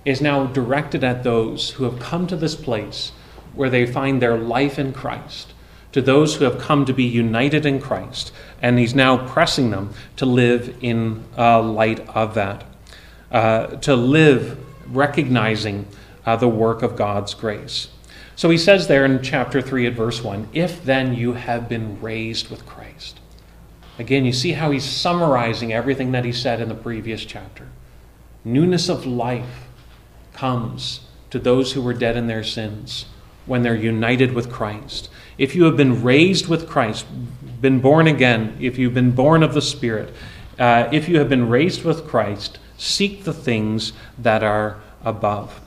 is 0.05 0.21
now 0.21 0.47
directed 0.47 1.05
at 1.05 1.25
those 1.25 1.71
who 1.71 1.85
have 1.85 1.99
come 1.99 2.27
to 2.27 2.37
this 2.37 2.55
place 2.55 3.13
where 3.55 3.69
they 3.69 3.87
find 3.87 4.23
their 4.23 4.37
life 4.37 4.79
in 4.79 4.93
Christ, 4.93 5.53
to 5.97 6.03
those 6.03 6.35
who 6.35 6.45
have 6.45 6.59
come 6.59 6.85
to 6.85 6.93
be 6.93 7.05
united 7.05 7.65
in 7.65 7.81
Christ. 7.81 8.31
And 8.61 8.79
he's 8.79 8.95
now 8.95 9.27
pressing 9.27 9.71
them 9.71 9.95
to 10.17 10.27
live 10.27 10.77
in 10.83 11.25
uh, 11.39 11.63
light 11.63 12.07
of 12.11 12.35
that, 12.35 12.65
uh, 13.33 13.69
to 13.79 13.97
live 13.97 14.59
recognizing 14.95 15.87
uh, 16.27 16.37
the 16.37 16.51
work 16.51 16.83
of 16.83 16.97
God's 16.97 17.33
grace. 17.33 17.89
So 18.35 18.51
he 18.51 18.59
says 18.59 18.89
there 18.89 19.07
in 19.07 19.23
chapter 19.23 19.63
3 19.63 19.87
at 19.87 19.95
verse 19.95 20.23
1 20.23 20.51
If 20.53 20.85
then 20.85 21.15
you 21.15 21.33
have 21.33 21.67
been 21.67 21.99
raised 22.03 22.51
with 22.51 22.67
Christ. 22.67 23.19
Again, 23.99 24.27
you 24.27 24.35
see 24.35 24.53
how 24.53 24.73
he's 24.73 24.85
summarizing 24.85 25.73
everything 25.73 26.13
that 26.13 26.27
he 26.27 26.33
said 26.33 26.61
in 26.61 26.69
the 26.69 26.75
previous 26.75 27.25
chapter. 27.25 27.69
Newness 28.45 28.91
of 28.91 29.07
life 29.07 29.67
comes 30.35 31.01
to 31.31 31.39
those 31.39 31.73
who 31.73 31.81
were 31.81 31.95
dead 31.95 32.19
in 32.19 32.27
their 32.27 32.45
sins 32.45 33.07
when 33.47 33.63
they're 33.63 33.75
united 33.75 34.33
with 34.33 34.51
Christ. 34.51 35.09
If 35.39 35.55
you 35.55 35.65
have 35.65 35.77
been 35.77 36.03
raised 36.03 36.49
with 36.49 36.69
Christ, 36.69 37.07
been 37.61 37.81
born 37.81 38.07
again, 38.07 38.57
if 38.61 38.79
you've 38.79 38.95
been 38.95 39.13
born 39.13 39.43
of 39.43 39.55
the 39.55 39.63
Spirit, 39.63 40.13
uh, 40.59 40.89
if 40.93 41.09
you 41.09 41.19
have 41.19 41.29
been 41.29 41.49
raised 41.49 41.85
with 41.85 42.07
Christ, 42.07 42.59
seek 42.77 43.25
the 43.25 43.33
things 43.33 43.93
that 44.19 44.43
are 44.43 44.81
above. 45.05 45.61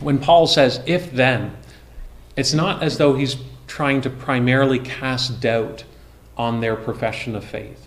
When 0.00 0.18
Paul 0.18 0.46
says, 0.46 0.80
if 0.86 1.12
then, 1.12 1.56
it's 2.36 2.54
not 2.54 2.82
as 2.82 2.98
though 2.98 3.14
he's 3.14 3.36
trying 3.66 4.00
to 4.00 4.10
primarily 4.10 4.78
cast 4.78 5.40
doubt 5.40 5.84
on 6.36 6.60
their 6.60 6.76
profession 6.76 7.36
of 7.36 7.44
faith. 7.44 7.86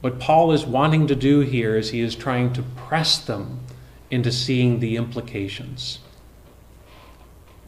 What 0.00 0.18
Paul 0.18 0.52
is 0.52 0.64
wanting 0.64 1.06
to 1.08 1.16
do 1.16 1.40
here 1.40 1.76
is 1.76 1.90
he 1.90 2.00
is 2.00 2.14
trying 2.14 2.52
to 2.54 2.62
press 2.62 3.18
them 3.18 3.60
into 4.10 4.32
seeing 4.32 4.80
the 4.80 4.96
implications. 4.96 5.98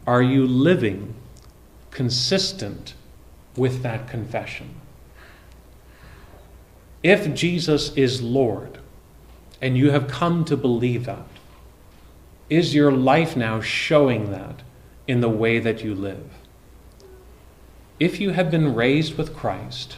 Are 0.05 0.21
you 0.21 0.45
living 0.45 1.15
consistent 1.91 2.93
with 3.55 3.83
that 3.83 4.07
confession? 4.07 4.75
If 7.01 7.33
Jesus 7.33 7.95
is 7.95 8.21
Lord 8.21 8.79
and 9.61 9.77
you 9.77 9.91
have 9.91 10.07
come 10.07 10.45
to 10.45 10.57
believe 10.57 11.05
that, 11.05 11.27
is 12.49 12.75
your 12.75 12.91
life 12.91 13.35
now 13.35 13.61
showing 13.61 14.31
that 14.31 14.61
in 15.07 15.21
the 15.21 15.29
way 15.29 15.59
that 15.59 15.83
you 15.83 15.95
live. 15.95 16.31
If 17.99 18.19
you 18.19 18.31
have 18.31 18.51
been 18.51 18.75
raised 18.75 19.17
with 19.17 19.35
Christ, 19.35 19.97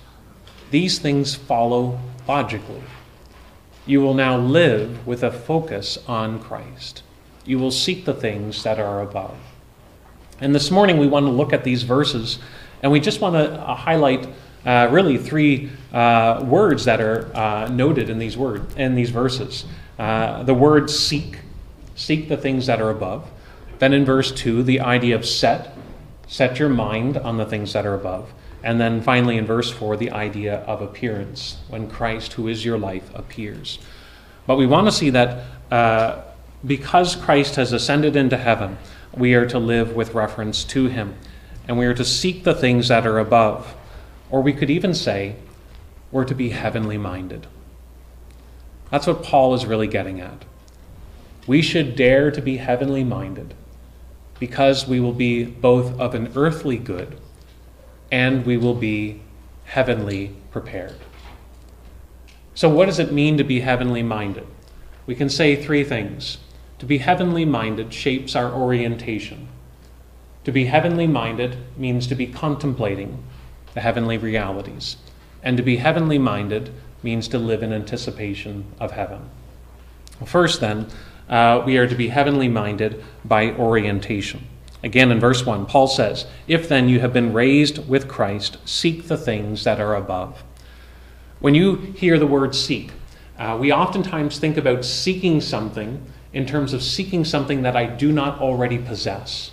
these 0.72 1.00
things 1.00 1.36
follow 1.36 2.00
logically. 2.28 2.84
You 3.86 4.02
will 4.02 4.14
now 4.14 4.38
live 4.38 5.06
with 5.06 5.24
a 5.24 5.32
focus 5.32 5.98
on 6.08 6.40
Christ. 6.40 7.04
You 7.46 7.60
will 7.60 7.72
seek 7.72 8.06
the 8.06 8.14
things 8.14 8.64
that 8.64 8.80
are 8.80 9.02
above. 9.02 9.38
And 10.40 10.54
this 10.54 10.70
morning 10.70 10.98
we 10.98 11.08
want 11.08 11.26
to 11.26 11.32
look 11.32 11.54
at 11.54 11.64
these 11.64 11.84
verses, 11.84 12.40
and 12.84 12.92
we 12.92 13.00
just 13.00 13.22
want 13.22 13.36
to 13.36 13.54
uh, 13.54 13.74
highlight 13.74 14.28
uh, 14.66 14.90
really 14.92 15.18
three 15.18 15.70
uh, 15.94 16.44
words 16.46 16.86
that 16.86 17.00
are 17.00 17.34
uh, 17.36 17.70
noted 17.70 18.10
in 18.10 18.20
these 18.20 18.36
word 18.36 18.66
in 18.78 18.96
these 18.96 19.12
verses. 19.12 19.66
Uh, 19.98 20.44
the 20.44 20.54
word 20.54 20.90
"seek," 20.90 21.40
seek 21.96 22.28
the 22.28 22.36
things 22.36 22.66
that 22.66 22.82
are 22.82 22.90
above. 22.90 23.30
Then 23.80 23.94
in 23.94 24.06
verse 24.06 24.32
2, 24.32 24.64
the 24.64 24.80
idea 24.82 25.16
of 25.16 25.26
set, 25.26 25.78
set 26.28 26.60
your 26.60 26.70
mind 26.70 27.18
on 27.18 27.38
the 27.38 27.46
things 27.46 27.74
that 27.74 27.86
are 27.86 27.94
above. 27.94 28.34
And 28.64 28.80
then 28.80 29.02
finally 29.02 29.38
in 29.38 29.46
verse 29.46 29.70
4, 29.70 29.98
the 29.98 30.12
idea 30.12 30.60
of 30.62 30.82
appearance, 30.82 31.58
when 31.70 31.90
Christ, 31.90 32.34
who 32.34 32.48
is 32.48 32.66
your 32.66 32.78
life, 32.78 33.10
appears. 33.14 33.80
But 34.48 34.58
we 34.58 34.66
want 34.66 34.88
to 34.88 34.92
see 34.92 35.10
that 35.12 35.44
uh, 35.72 36.22
because 36.66 37.16
Christ 37.16 37.58
has 37.58 37.74
ascended 37.74 38.16
into 38.16 38.38
heaven, 38.38 38.78
we 39.18 39.34
are 39.34 39.46
to 39.48 39.60
live 39.60 39.96
with 39.96 40.14
reference 40.14 40.64
to 40.66 40.88
him. 40.88 41.16
And 41.68 41.78
we 41.78 41.86
are 41.86 41.94
to 41.94 42.06
seek 42.06 42.44
the 42.44 42.54
things 42.54 42.88
that 42.90 43.08
are 43.08 43.20
above. 43.20 43.76
Or 44.30 44.42
we 44.42 44.54
could 44.54 44.70
even 44.70 44.94
say, 44.94 45.36
we're 46.12 46.26
to 46.26 46.36
be 46.36 46.50
heavenly 46.50 46.98
minded. 46.98 47.48
That's 48.92 49.08
what 49.08 49.24
Paul 49.24 49.54
is 49.54 49.66
really 49.66 49.88
getting 49.88 50.22
at. 50.22 50.46
We 51.48 51.62
should 51.62 51.96
dare 51.96 52.32
to 52.32 52.42
be 52.42 52.58
heavenly 52.58 53.04
minded 53.04 53.54
because 54.40 54.88
we 54.88 55.00
will 55.00 55.14
be 55.14 55.44
both 55.44 56.00
of 56.00 56.16
an 56.16 56.32
earthly 56.36 56.78
good 56.78 57.18
and 58.12 58.46
we 58.46 58.58
will 58.58 58.74
be 58.74 59.22
heavenly 59.66 60.36
prepared. 60.52 60.96
So, 62.54 62.70
what 62.70 62.86
does 62.86 63.00
it 63.00 63.12
mean 63.12 63.38
to 63.38 63.44
be 63.44 63.60
heavenly 63.60 64.04
minded? 64.04 64.48
We 65.06 65.16
can 65.16 65.30
say 65.30 65.62
three 65.62 65.84
things. 65.84 66.38
To 66.80 66.86
be 66.86 66.98
heavenly 66.98 67.46
minded 67.46 67.94
shapes 67.94 68.36
our 68.36 68.52
orientation. 68.52 69.48
To 70.44 70.52
be 70.52 70.66
heavenly 70.66 71.08
minded 71.08 71.58
means 71.78 72.06
to 72.08 72.16
be 72.16 72.28
contemplating 72.28 73.24
the 73.74 73.82
heavenly 73.82 74.18
realities. 74.18 74.98
And 75.42 75.58
to 75.58 75.64
be 75.64 75.78
heavenly 75.78 76.18
minded 76.18 76.72
means 77.02 77.28
to 77.30 77.38
live 77.38 77.64
in 77.64 77.72
anticipation 77.72 78.66
of 78.80 78.92
heaven. 78.92 79.30
First, 80.26 80.60
then, 80.60 80.88
uh, 81.30 81.64
we 81.66 81.78
are 81.78 81.88
to 81.88 81.96
be 81.96 82.10
heavenly 82.10 82.48
minded 82.48 83.04
by 83.24 83.52
orientation. 83.52 84.48
Again, 84.84 85.12
in 85.12 85.20
verse 85.20 85.46
1, 85.46 85.66
Paul 85.66 85.88
says, 85.88 86.28
If 86.48 86.70
then 86.70 86.90
you 86.90 87.00
have 87.00 87.14
been 87.14 87.34
raised 87.34 87.88
with 87.88 88.08
Christ, 88.08 88.58
seek 88.66 89.08
the 89.08 89.18
things 89.18 89.64
that 89.64 89.80
are 89.80 89.96
above. 89.96 90.44
When 91.40 91.56
you 91.56 91.76
hear 91.76 92.20
the 92.20 92.28
word 92.28 92.54
seek, 92.54 92.92
uh, 93.38 93.58
we 93.60 93.72
oftentimes 93.72 94.38
think 94.38 94.58
about 94.58 94.86
seeking 94.86 95.42
something 95.42 96.06
in 96.36 96.46
terms 96.46 96.74
of 96.74 96.84
seeking 96.84 97.24
something 97.24 97.62
that 97.62 97.78
I 97.78 97.86
do 97.86 98.12
not 98.12 98.42
already 98.42 98.78
possess. 98.78 99.52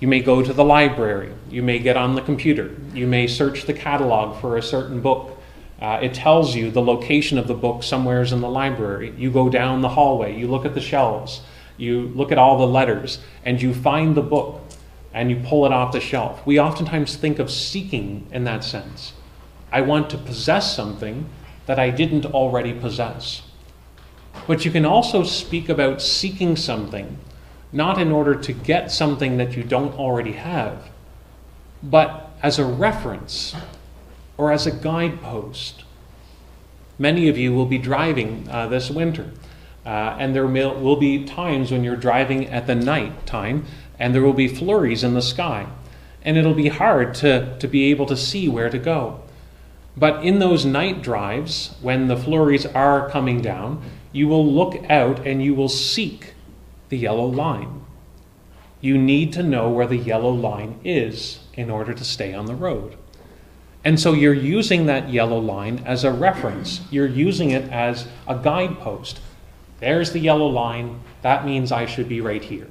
You 0.00 0.08
may 0.08 0.18
go 0.18 0.42
to 0.42 0.52
the 0.52 0.64
library, 0.64 1.32
you 1.48 1.62
may 1.62 1.78
get 1.78 1.96
on 1.96 2.16
the 2.16 2.20
computer, 2.20 2.76
you 2.92 3.06
may 3.06 3.28
search 3.28 3.64
the 3.64 3.72
catalog 3.72 4.40
for 4.40 4.56
a 4.56 4.62
certain 4.62 5.00
book. 5.00 5.40
Uh, 5.80 6.00
it 6.02 6.14
tells 6.14 6.56
you 6.56 6.72
the 6.72 6.82
location 6.82 7.38
of 7.38 7.46
the 7.46 7.54
book 7.54 7.84
somewheres 7.84 8.32
in 8.32 8.40
the 8.40 8.48
library. 8.48 9.14
You 9.16 9.30
go 9.30 9.48
down 9.48 9.80
the 9.80 9.88
hallway, 9.90 10.36
you 10.36 10.48
look 10.48 10.66
at 10.66 10.74
the 10.74 10.80
shelves, 10.80 11.42
you 11.76 12.08
look 12.08 12.32
at 12.32 12.38
all 12.38 12.58
the 12.58 12.66
letters, 12.66 13.20
and 13.44 13.62
you 13.62 13.72
find 13.72 14.16
the 14.16 14.22
book 14.22 14.60
and 15.14 15.30
you 15.30 15.36
pull 15.36 15.64
it 15.64 15.72
off 15.72 15.92
the 15.92 16.00
shelf. 16.00 16.44
We 16.44 16.58
oftentimes 16.58 17.14
think 17.14 17.38
of 17.38 17.52
seeking 17.52 18.26
in 18.32 18.42
that 18.44 18.64
sense. 18.64 19.12
I 19.70 19.82
want 19.82 20.10
to 20.10 20.18
possess 20.18 20.74
something 20.74 21.28
that 21.66 21.78
I 21.78 21.90
didn't 21.90 22.26
already 22.26 22.72
possess. 22.72 23.42
But 24.46 24.64
you 24.64 24.70
can 24.70 24.84
also 24.84 25.24
speak 25.24 25.68
about 25.68 26.00
seeking 26.00 26.56
something, 26.56 27.18
not 27.72 28.00
in 28.00 28.10
order 28.10 28.34
to 28.34 28.52
get 28.52 28.90
something 28.90 29.36
that 29.36 29.56
you 29.56 29.62
don't 29.62 29.94
already 29.94 30.32
have, 30.32 30.90
but 31.82 32.30
as 32.42 32.58
a 32.58 32.64
reference 32.64 33.54
or 34.36 34.52
as 34.52 34.66
a 34.66 34.70
guidepost. 34.70 35.84
Many 36.98 37.28
of 37.28 37.36
you 37.38 37.52
will 37.52 37.66
be 37.66 37.78
driving 37.78 38.48
uh, 38.50 38.66
this 38.68 38.90
winter, 38.90 39.30
uh, 39.84 40.16
and 40.18 40.34
there 40.34 40.46
will 40.46 40.96
be 40.96 41.24
times 41.24 41.70
when 41.70 41.84
you're 41.84 41.96
driving 41.96 42.46
at 42.48 42.66
the 42.66 42.74
night 42.74 43.26
time, 43.26 43.66
and 43.98 44.14
there 44.14 44.22
will 44.22 44.32
be 44.32 44.48
flurries 44.48 45.04
in 45.04 45.14
the 45.14 45.22
sky, 45.22 45.66
and 46.22 46.36
it'll 46.36 46.54
be 46.54 46.68
hard 46.68 47.14
to, 47.14 47.56
to 47.58 47.68
be 47.68 47.90
able 47.90 48.06
to 48.06 48.16
see 48.16 48.48
where 48.48 48.70
to 48.70 48.78
go. 48.78 49.20
But 49.96 50.24
in 50.24 50.38
those 50.38 50.64
night 50.64 51.02
drives, 51.02 51.74
when 51.82 52.06
the 52.06 52.16
flurries 52.16 52.66
are 52.66 53.10
coming 53.10 53.40
down, 53.40 53.82
you 54.12 54.28
will 54.28 54.46
look 54.46 54.74
out 54.90 55.26
and 55.26 55.42
you 55.42 55.54
will 55.54 55.68
seek 55.68 56.34
the 56.88 56.98
yellow 56.98 57.26
line. 57.26 57.84
You 58.80 58.96
need 58.96 59.32
to 59.34 59.42
know 59.42 59.68
where 59.68 59.86
the 59.86 59.96
yellow 59.96 60.30
line 60.30 60.80
is 60.84 61.40
in 61.54 61.70
order 61.70 61.92
to 61.92 62.04
stay 62.04 62.32
on 62.32 62.46
the 62.46 62.54
road. 62.54 62.96
And 63.84 63.98
so 63.98 64.12
you're 64.12 64.34
using 64.34 64.86
that 64.86 65.10
yellow 65.10 65.38
line 65.38 65.82
as 65.84 66.04
a 66.04 66.12
reference. 66.12 66.80
You're 66.90 67.06
using 67.06 67.50
it 67.50 67.70
as 67.70 68.06
a 68.26 68.36
guidepost. 68.36 69.20
There's 69.80 70.12
the 70.12 70.18
yellow 70.18 70.46
line. 70.46 71.00
That 71.22 71.44
means 71.44 71.72
I 71.72 71.86
should 71.86 72.08
be 72.08 72.20
right 72.20 72.42
here. 72.42 72.68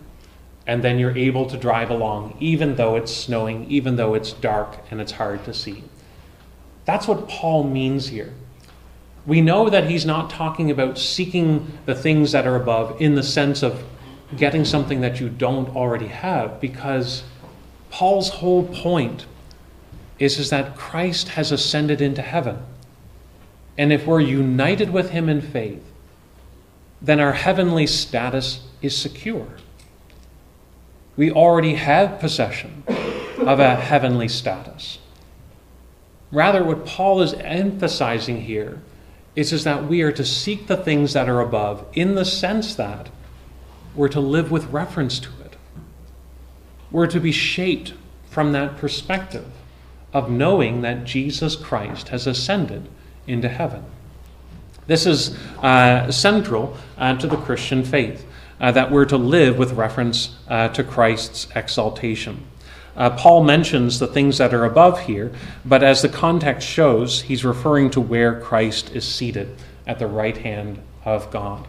And 0.65 0.83
then 0.83 0.99
you're 0.99 1.17
able 1.17 1.45
to 1.45 1.57
drive 1.57 1.89
along, 1.89 2.35
even 2.39 2.75
though 2.75 2.97
it's 2.97 3.13
snowing, 3.13 3.65
even 3.69 3.95
though 3.95 4.13
it's 4.13 4.33
dark 4.33 4.77
and 4.91 4.99
it's 4.99 5.13
hard 5.13 5.45
to 5.45 5.53
see. 5.53 5.83
That's 6.85 7.07
what 7.07 7.27
Paul 7.27 7.63
means 7.63 8.09
here. 8.09 8.33
We 9.27 9.41
know 9.41 9.69
that 9.69 9.89
he's 9.89 10.05
not 10.05 10.29
talking 10.29 10.71
about 10.71 10.97
seeking 10.97 11.77
the 11.85 11.93
things 11.93 12.31
that 12.31 12.47
are 12.47 12.55
above 12.55 12.99
in 13.01 13.15
the 13.15 13.23
sense 13.23 13.61
of 13.61 13.83
getting 14.37 14.63
something 14.63 15.01
that 15.01 15.19
you 15.19 15.27
don't 15.27 15.75
already 15.75 16.07
have, 16.07 16.61
because 16.61 17.23
Paul's 17.89 18.29
whole 18.29 18.63
point 18.63 19.25
is, 20.17 20.39
is 20.39 20.49
that 20.49 20.77
Christ 20.77 21.29
has 21.29 21.51
ascended 21.51 22.01
into 22.01 22.21
heaven. 22.21 22.59
And 23.77 23.91
if 23.91 24.07
we're 24.07 24.21
united 24.21 24.91
with 24.91 25.09
him 25.09 25.27
in 25.27 25.41
faith, 25.41 25.83
then 27.01 27.19
our 27.19 27.33
heavenly 27.33 27.85
status 27.85 28.61
is 28.81 28.97
secure. 28.97 29.47
We 31.17 31.31
already 31.31 31.75
have 31.75 32.19
possession 32.19 32.83
of 33.39 33.59
a 33.59 33.75
heavenly 33.75 34.29
status. 34.29 34.99
Rather, 36.31 36.63
what 36.63 36.85
Paul 36.85 37.21
is 37.21 37.33
emphasizing 37.33 38.41
here 38.41 38.81
is, 39.37 39.53
is 39.53 39.63
that 39.65 39.87
we 39.87 40.01
are 40.01 40.11
to 40.11 40.25
seek 40.25 40.65
the 40.65 40.75
things 40.75 41.13
that 41.13 41.29
are 41.29 41.41
above 41.41 41.85
in 41.93 42.15
the 42.15 42.25
sense 42.25 42.73
that 42.73 43.07
we're 43.95 44.07
to 44.09 44.19
live 44.19 44.49
with 44.49 44.65
reference 44.71 45.19
to 45.19 45.29
it. 45.45 45.55
We're 46.89 47.05
to 47.05 47.19
be 47.19 47.31
shaped 47.31 47.93
from 48.31 48.51
that 48.53 48.77
perspective 48.77 49.45
of 50.11 50.31
knowing 50.31 50.81
that 50.81 51.03
Jesus 51.03 51.55
Christ 51.55 52.09
has 52.09 52.25
ascended 52.25 52.89
into 53.27 53.47
heaven. 53.47 53.85
This 54.87 55.05
is 55.05 55.37
uh, 55.61 56.11
central 56.11 56.75
uh, 56.97 57.15
to 57.17 57.27
the 57.27 57.37
Christian 57.37 57.83
faith, 57.83 58.25
uh, 58.59 58.71
that 58.71 58.89
we're 58.89 59.05
to 59.05 59.17
live 59.17 59.59
with 59.59 59.73
reference 59.73 60.35
uh, 60.47 60.69
to 60.69 60.83
Christ's 60.83 61.47
exaltation. 61.53 62.43
Uh, 62.97 63.11
Paul 63.11 63.43
mentions 63.43 63.99
the 63.99 64.07
things 64.07 64.39
that 64.39 64.55
are 64.55 64.65
above 64.65 65.01
here, 65.01 65.31
but 65.63 65.83
as 65.83 66.01
the 66.01 66.09
context 66.09 66.67
shows, 66.67 67.21
he's 67.21 67.45
referring 67.45 67.91
to 67.91 68.01
where 68.01 68.41
Christ 68.41 68.95
is 68.95 69.07
seated 69.07 69.55
at 69.85 69.99
the 69.99 70.07
right 70.07 70.35
hand 70.35 70.81
of 71.05 71.29
God. 71.29 71.67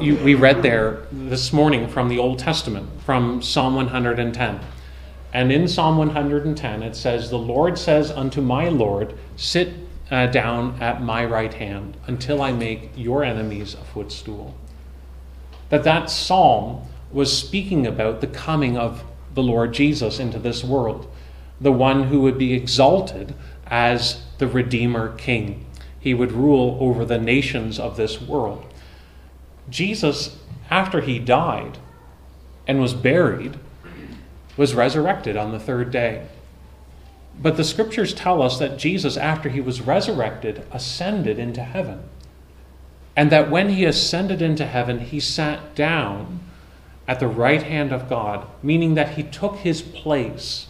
You, 0.00 0.16
we 0.16 0.34
read 0.34 0.62
there 0.62 1.06
this 1.10 1.50
morning 1.50 1.88
from 1.88 2.10
the 2.10 2.18
Old 2.18 2.38
Testament, 2.38 2.86
from 3.06 3.40
Psalm 3.40 3.74
110. 3.76 4.60
And 5.32 5.50
in 5.50 5.66
Psalm 5.66 5.96
110, 5.96 6.82
it 6.82 6.94
says, 6.94 7.30
The 7.30 7.38
Lord 7.38 7.78
says 7.78 8.10
unto 8.10 8.42
my 8.42 8.68
Lord, 8.68 9.18
Sit 9.36 9.72
uh, 10.10 10.26
down 10.26 10.80
at 10.82 11.02
my 11.02 11.24
right 11.24 11.54
hand 11.54 11.96
until 12.06 12.42
I 12.42 12.52
make 12.52 12.90
your 12.94 13.24
enemies 13.24 13.72
a 13.72 13.84
footstool. 13.84 14.54
That 15.70 15.82
that 15.84 16.10
psalm 16.10 16.86
was 17.10 17.36
speaking 17.36 17.86
about 17.86 18.20
the 18.20 18.26
coming 18.26 18.76
of 18.76 19.02
the 19.34 19.42
Lord 19.42 19.74
Jesus 19.74 20.18
into 20.18 20.38
this 20.38 20.64
world, 20.64 21.10
the 21.60 21.72
one 21.72 22.04
who 22.04 22.20
would 22.22 22.38
be 22.38 22.54
exalted 22.54 23.34
as 23.66 24.22
the 24.38 24.48
Redeemer 24.48 25.14
King. 25.16 25.66
He 25.98 26.14
would 26.14 26.32
rule 26.32 26.76
over 26.80 27.04
the 27.04 27.18
nations 27.18 27.78
of 27.78 27.96
this 27.96 28.20
world. 28.20 28.66
Jesus, 29.70 30.38
after 30.70 31.00
he 31.00 31.18
died 31.18 31.78
and 32.66 32.80
was 32.80 32.94
buried, 32.94 33.58
was 34.56 34.74
resurrected 34.74 35.36
on 35.36 35.52
the 35.52 35.58
third 35.58 35.90
day. 35.90 36.26
But 37.40 37.56
the 37.56 37.64
scriptures 37.64 38.14
tell 38.14 38.42
us 38.42 38.58
that 38.58 38.78
Jesus, 38.78 39.16
after 39.16 39.48
he 39.48 39.60
was 39.60 39.80
resurrected, 39.80 40.64
ascended 40.70 41.38
into 41.38 41.62
heaven. 41.62 42.02
And 43.16 43.30
that 43.32 43.50
when 43.50 43.70
he 43.70 43.84
ascended 43.84 44.42
into 44.42 44.66
heaven, 44.66 45.00
he 45.00 45.20
sat 45.20 45.74
down 45.74 46.40
at 47.06 47.20
the 47.20 47.28
right 47.28 47.62
hand 47.62 47.92
of 47.92 48.08
God, 48.08 48.46
meaning 48.62 48.94
that 48.94 49.14
he 49.14 49.22
took 49.22 49.56
his 49.56 49.82
place 49.82 50.66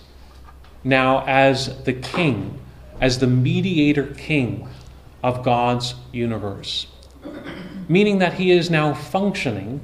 now 0.82 1.24
as 1.26 1.82
the 1.84 1.92
king, 1.92 2.60
as 3.00 3.18
the 3.18 3.26
mediator 3.26 4.06
king 4.06 4.68
of 5.22 5.44
God's 5.44 5.94
universe. 6.12 6.86
Meaning 7.88 8.18
that 8.18 8.34
he 8.34 8.50
is 8.50 8.70
now 8.70 8.92
functioning 8.94 9.80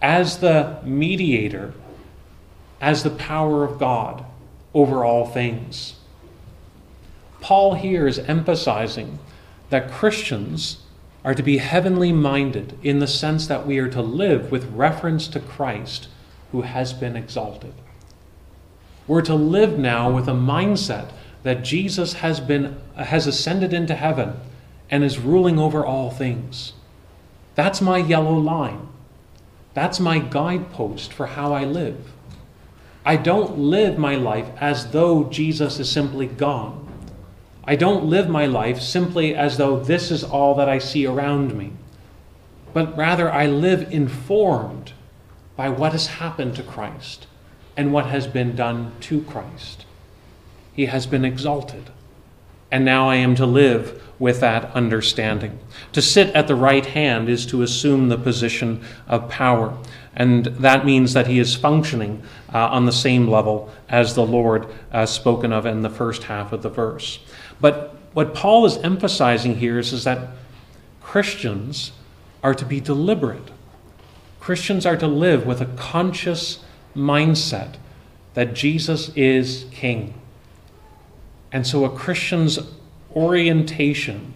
as 0.00 0.38
the 0.38 0.78
mediator, 0.82 1.72
as 2.80 3.02
the 3.02 3.10
power 3.10 3.64
of 3.64 3.78
God 3.78 4.24
over 4.74 5.04
all 5.04 5.26
things. 5.26 5.94
Paul 7.40 7.74
here 7.74 8.06
is 8.06 8.18
emphasizing 8.18 9.18
that 9.70 9.90
Christians 9.90 10.81
are 11.24 11.34
to 11.34 11.42
be 11.42 11.58
heavenly 11.58 12.12
minded 12.12 12.78
in 12.82 12.98
the 12.98 13.06
sense 13.06 13.46
that 13.46 13.66
we 13.66 13.78
are 13.78 13.88
to 13.88 14.02
live 14.02 14.50
with 14.50 14.72
reference 14.72 15.28
to 15.28 15.40
Christ 15.40 16.08
who 16.50 16.62
has 16.62 16.92
been 16.92 17.16
exalted. 17.16 17.74
We're 19.06 19.22
to 19.22 19.34
live 19.34 19.78
now 19.78 20.10
with 20.10 20.28
a 20.28 20.32
mindset 20.32 21.10
that 21.42 21.64
Jesus 21.64 22.14
has 22.14 22.40
been 22.40 22.80
has 22.96 23.26
ascended 23.26 23.72
into 23.72 23.94
heaven 23.94 24.34
and 24.90 25.02
is 25.02 25.18
ruling 25.18 25.58
over 25.58 25.84
all 25.84 26.10
things. 26.10 26.72
That's 27.54 27.80
my 27.80 27.98
yellow 27.98 28.34
line. 28.34 28.88
That's 29.74 29.98
my 29.98 30.18
guidepost 30.18 31.12
for 31.12 31.26
how 31.26 31.52
I 31.52 31.64
live. 31.64 32.12
I 33.04 33.16
don't 33.16 33.58
live 33.58 33.98
my 33.98 34.14
life 34.14 34.48
as 34.60 34.90
though 34.92 35.24
Jesus 35.24 35.80
is 35.80 35.90
simply 35.90 36.26
gone. 36.26 36.81
I 37.64 37.76
don't 37.76 38.06
live 38.06 38.28
my 38.28 38.46
life 38.46 38.80
simply 38.80 39.34
as 39.34 39.56
though 39.56 39.78
this 39.78 40.10
is 40.10 40.24
all 40.24 40.54
that 40.56 40.68
I 40.68 40.78
see 40.78 41.06
around 41.06 41.54
me, 41.54 41.72
but 42.72 42.96
rather 42.96 43.30
I 43.30 43.46
live 43.46 43.92
informed 43.92 44.92
by 45.54 45.68
what 45.68 45.92
has 45.92 46.06
happened 46.06 46.56
to 46.56 46.62
Christ 46.62 47.26
and 47.76 47.92
what 47.92 48.06
has 48.06 48.26
been 48.26 48.56
done 48.56 48.92
to 49.00 49.22
Christ. 49.22 49.86
He 50.72 50.86
has 50.86 51.06
been 51.06 51.24
exalted. 51.24 51.90
And 52.70 52.84
now 52.84 53.08
I 53.08 53.16
am 53.16 53.34
to 53.36 53.46
live 53.46 54.02
with 54.18 54.40
that 54.40 54.74
understanding. 54.74 55.58
To 55.92 56.00
sit 56.00 56.34
at 56.34 56.48
the 56.48 56.54
right 56.54 56.86
hand 56.86 57.28
is 57.28 57.44
to 57.46 57.62
assume 57.62 58.08
the 58.08 58.16
position 58.16 58.82
of 59.06 59.28
power. 59.28 59.76
And 60.14 60.46
that 60.46 60.86
means 60.86 61.12
that 61.12 61.26
he 61.26 61.38
is 61.38 61.54
functioning 61.54 62.22
uh, 62.52 62.68
on 62.68 62.86
the 62.86 62.92
same 62.92 63.28
level 63.28 63.70
as 63.88 64.14
the 64.14 64.24
Lord 64.24 64.66
uh, 64.90 65.06
spoken 65.06 65.52
of 65.52 65.66
in 65.66 65.82
the 65.82 65.90
first 65.90 66.24
half 66.24 66.52
of 66.52 66.62
the 66.62 66.70
verse. 66.70 67.18
But 67.62 67.96
what 68.12 68.34
Paul 68.34 68.66
is 68.66 68.76
emphasizing 68.78 69.56
here 69.56 69.78
is, 69.78 69.94
is 69.94 70.04
that 70.04 70.28
Christians 71.00 71.92
are 72.42 72.54
to 72.54 72.66
be 72.66 72.80
deliberate. 72.80 73.50
Christians 74.40 74.84
are 74.84 74.96
to 74.96 75.06
live 75.06 75.46
with 75.46 75.62
a 75.62 75.66
conscious 75.66 76.58
mindset 76.94 77.76
that 78.34 78.52
Jesus 78.52 79.10
is 79.10 79.66
King. 79.70 80.14
And 81.52 81.66
so 81.66 81.84
a 81.84 81.90
Christian's 81.90 82.58
orientation 83.14 84.34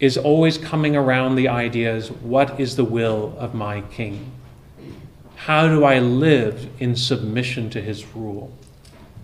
is 0.00 0.16
always 0.16 0.56
coming 0.56 0.96
around 0.96 1.34
the 1.34 1.48
ideas 1.48 2.10
what 2.10 2.58
is 2.58 2.76
the 2.76 2.84
will 2.84 3.34
of 3.38 3.54
my 3.54 3.82
King? 3.82 4.32
How 5.36 5.68
do 5.68 5.84
I 5.84 5.98
live 5.98 6.68
in 6.78 6.96
submission 6.96 7.68
to 7.70 7.82
his 7.82 8.06
rule? 8.14 8.52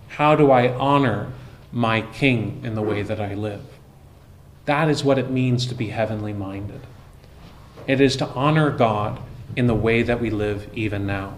How 0.09 0.35
do 0.35 0.51
I 0.51 0.73
honor 0.75 1.31
my 1.75 2.01
King 2.01 2.61
in 2.63 2.73
the 2.73 2.81
way 2.81 3.03
that 3.03 3.19
I 3.19 3.35
live? 3.35 3.61
That 4.63 4.89
is 4.89 5.03
what 5.03 5.19
it 5.19 5.29
means 5.29 5.67
to 5.67 5.75
be 5.75 5.89
heavenly 5.89 6.33
minded. 6.33 6.81
It 7.85 7.99
is 7.99 8.15
to 8.15 8.27
honor 8.29 8.71
God 8.71 9.19
in 9.55 9.67
the 9.67 9.75
way 9.75 10.01
that 10.01 10.19
we 10.19 10.29
live 10.29 10.69
even 10.73 11.05
now. 11.05 11.37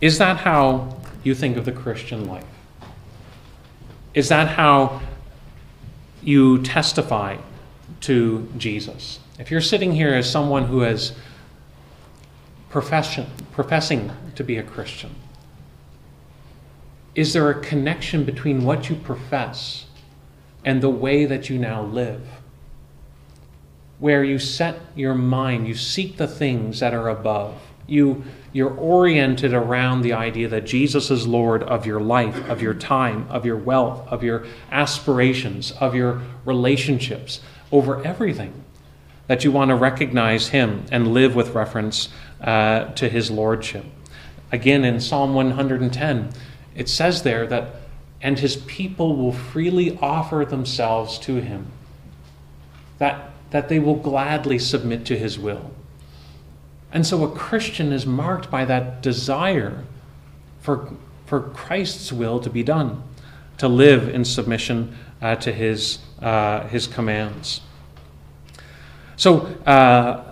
Is 0.00 0.18
that 0.18 0.36
how 0.36 1.00
you 1.24 1.34
think 1.34 1.56
of 1.56 1.64
the 1.64 1.72
Christian 1.72 2.26
life? 2.26 2.44
Is 4.14 4.28
that 4.28 4.48
how 4.48 5.00
you 6.22 6.62
testify 6.62 7.38
to 8.02 8.48
Jesus? 8.58 9.18
If 9.38 9.50
you're 9.50 9.60
sitting 9.62 9.92
here 9.92 10.14
as 10.14 10.30
someone 10.30 10.66
who 10.66 10.82
is 10.82 11.12
profession, 12.68 13.26
professing 13.52 14.12
to 14.34 14.44
be 14.44 14.58
a 14.58 14.62
Christian, 14.62 15.14
is 17.14 17.32
there 17.32 17.50
a 17.50 17.60
connection 17.60 18.24
between 18.24 18.64
what 18.64 18.88
you 18.88 18.96
profess 18.96 19.86
and 20.64 20.82
the 20.82 20.90
way 20.90 21.24
that 21.24 21.48
you 21.48 21.58
now 21.58 21.82
live? 21.82 22.26
Where 23.98 24.22
you 24.22 24.38
set 24.38 24.80
your 24.94 25.14
mind, 25.14 25.66
you 25.66 25.74
seek 25.74 26.16
the 26.16 26.28
things 26.28 26.80
that 26.80 26.94
are 26.94 27.08
above. 27.08 27.60
You 27.86 28.24
you're 28.52 28.74
oriented 28.74 29.52
around 29.52 30.02
the 30.02 30.14
idea 30.14 30.48
that 30.48 30.64
Jesus 30.64 31.10
is 31.10 31.26
Lord 31.26 31.62
of 31.62 31.84
your 31.84 32.00
life, 32.00 32.48
of 32.48 32.62
your 32.62 32.74
time, 32.74 33.26
of 33.28 33.44
your 33.44 33.56
wealth, 33.56 34.08
of 34.08 34.24
your 34.24 34.46
aspirations, 34.70 35.72
of 35.72 35.94
your 35.94 36.22
relationships, 36.44 37.40
over 37.70 38.04
everything. 38.04 38.64
That 39.26 39.44
you 39.44 39.52
want 39.52 39.68
to 39.68 39.74
recognize 39.74 40.48
Him 40.48 40.86
and 40.90 41.12
live 41.12 41.34
with 41.34 41.50
reference 41.50 42.08
uh, 42.40 42.86
to 42.94 43.08
His 43.10 43.30
Lordship. 43.30 43.84
Again, 44.50 44.82
in 44.84 44.98
Psalm 45.00 45.34
110, 45.34 46.30
it 46.78 46.88
says 46.88 47.22
there 47.22 47.46
that, 47.48 47.74
and 48.22 48.38
His 48.38 48.56
people 48.56 49.16
will 49.16 49.32
freely 49.32 49.98
offer 49.98 50.46
themselves 50.48 51.18
to 51.20 51.36
Him, 51.36 51.66
that, 52.96 53.30
that 53.50 53.68
they 53.68 53.78
will 53.78 53.96
gladly 53.96 54.58
submit 54.58 55.04
to 55.06 55.18
His 55.18 55.38
will. 55.38 55.70
And 56.92 57.06
so 57.06 57.22
a 57.24 57.30
Christian 57.30 57.92
is 57.92 58.06
marked 58.06 58.50
by 58.50 58.64
that 58.64 59.02
desire 59.02 59.84
for, 60.60 60.90
for 61.26 61.40
Christ's 61.40 62.12
will 62.12 62.40
to 62.40 62.50
be 62.50 62.62
done, 62.62 63.02
to 63.58 63.68
live 63.68 64.08
in 64.08 64.24
submission 64.24 64.96
uh, 65.20 65.36
to 65.36 65.52
his, 65.52 65.98
uh, 66.22 66.66
his 66.68 66.86
commands. 66.86 67.60
So, 69.16 69.46
uh, 69.66 70.24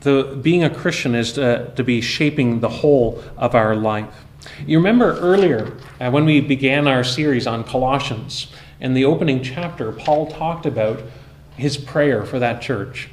the, 0.00 0.36
being 0.42 0.64
a 0.64 0.70
Christian 0.70 1.14
is 1.14 1.34
to, 1.34 1.72
to 1.76 1.84
be 1.84 2.00
shaping 2.00 2.60
the 2.60 2.68
whole 2.68 3.22
of 3.36 3.54
our 3.54 3.76
life. 3.76 4.24
You 4.66 4.78
remember 4.78 5.18
earlier 5.18 5.76
uh, 6.00 6.10
when 6.10 6.24
we 6.24 6.40
began 6.40 6.86
our 6.86 7.04
series 7.04 7.46
on 7.46 7.64
Colossians, 7.64 8.52
in 8.80 8.94
the 8.94 9.04
opening 9.04 9.42
chapter, 9.42 9.92
Paul 9.92 10.30
talked 10.30 10.66
about 10.66 11.02
his 11.56 11.76
prayer 11.76 12.24
for 12.24 12.38
that 12.40 12.60
church. 12.60 13.08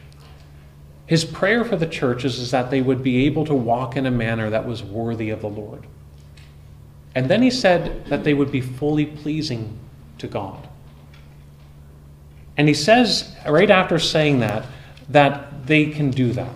His 1.05 1.25
prayer 1.25 1.63
for 1.63 1.75
the 1.75 1.87
churches 1.87 2.39
is 2.39 2.51
that 2.51 2.71
they 2.71 2.81
would 2.81 3.03
be 3.03 3.25
able 3.25 3.45
to 3.45 3.53
walk 3.53 3.95
in 3.95 4.05
a 4.05 4.11
manner 4.11 4.49
that 4.49 4.65
was 4.65 4.83
worthy 4.83 5.29
of 5.29 5.41
the 5.41 5.49
Lord. 5.49 5.85
And 7.15 7.29
then 7.29 7.41
he 7.41 7.51
said 7.51 8.05
that 8.05 8.23
they 8.23 8.33
would 8.33 8.51
be 8.51 8.61
fully 8.61 9.05
pleasing 9.05 9.77
to 10.19 10.27
God. 10.27 10.67
And 12.57 12.67
he 12.67 12.73
says, 12.73 13.35
right 13.47 13.69
after 13.69 13.99
saying 13.99 14.39
that, 14.39 14.65
that 15.09 15.65
they 15.65 15.87
can 15.87 16.11
do 16.11 16.33
that. 16.33 16.53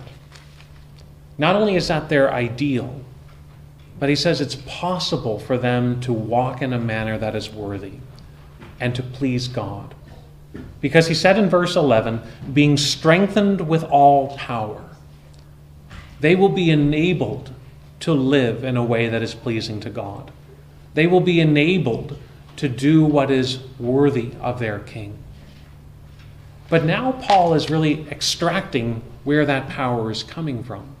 Not 1.38 1.56
only 1.56 1.76
is 1.76 1.88
that 1.88 2.08
their 2.08 2.32
ideal, 2.32 3.03
but 4.04 4.10
he 4.10 4.16
says 4.16 4.42
it's 4.42 4.56
possible 4.66 5.38
for 5.38 5.56
them 5.56 5.98
to 5.98 6.12
walk 6.12 6.60
in 6.60 6.74
a 6.74 6.78
manner 6.78 7.16
that 7.16 7.34
is 7.34 7.48
worthy 7.48 7.94
and 8.78 8.94
to 8.94 9.02
please 9.02 9.48
God. 9.48 9.94
Because 10.82 11.06
he 11.06 11.14
said 11.14 11.38
in 11.38 11.48
verse 11.48 11.74
11, 11.74 12.20
being 12.52 12.76
strengthened 12.76 13.66
with 13.66 13.82
all 13.82 14.36
power, 14.36 14.84
they 16.20 16.36
will 16.36 16.50
be 16.50 16.68
enabled 16.68 17.54
to 18.00 18.12
live 18.12 18.62
in 18.62 18.76
a 18.76 18.84
way 18.84 19.08
that 19.08 19.22
is 19.22 19.34
pleasing 19.34 19.80
to 19.80 19.88
God. 19.88 20.30
They 20.92 21.06
will 21.06 21.22
be 21.22 21.40
enabled 21.40 22.18
to 22.56 22.68
do 22.68 23.06
what 23.06 23.30
is 23.30 23.60
worthy 23.78 24.32
of 24.38 24.58
their 24.58 24.80
king. 24.80 25.16
But 26.68 26.84
now 26.84 27.12
Paul 27.12 27.54
is 27.54 27.70
really 27.70 28.06
extracting 28.10 29.00
where 29.24 29.46
that 29.46 29.70
power 29.70 30.10
is 30.10 30.22
coming 30.22 30.62
from. 30.62 30.93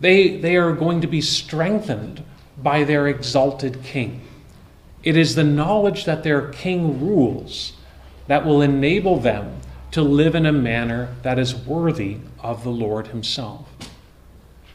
They, 0.00 0.36
they 0.36 0.56
are 0.56 0.72
going 0.72 1.00
to 1.00 1.06
be 1.06 1.20
strengthened 1.20 2.24
by 2.58 2.84
their 2.84 3.08
exalted 3.08 3.82
king. 3.82 4.22
It 5.02 5.16
is 5.16 5.34
the 5.34 5.44
knowledge 5.44 6.04
that 6.04 6.22
their 6.22 6.48
king 6.48 7.00
rules 7.00 7.74
that 8.26 8.44
will 8.44 8.62
enable 8.62 9.18
them 9.18 9.60
to 9.90 10.02
live 10.02 10.34
in 10.34 10.46
a 10.46 10.52
manner 10.52 11.14
that 11.22 11.38
is 11.38 11.54
worthy 11.54 12.18
of 12.40 12.64
the 12.64 12.70
Lord 12.70 13.08
Himself. 13.08 13.68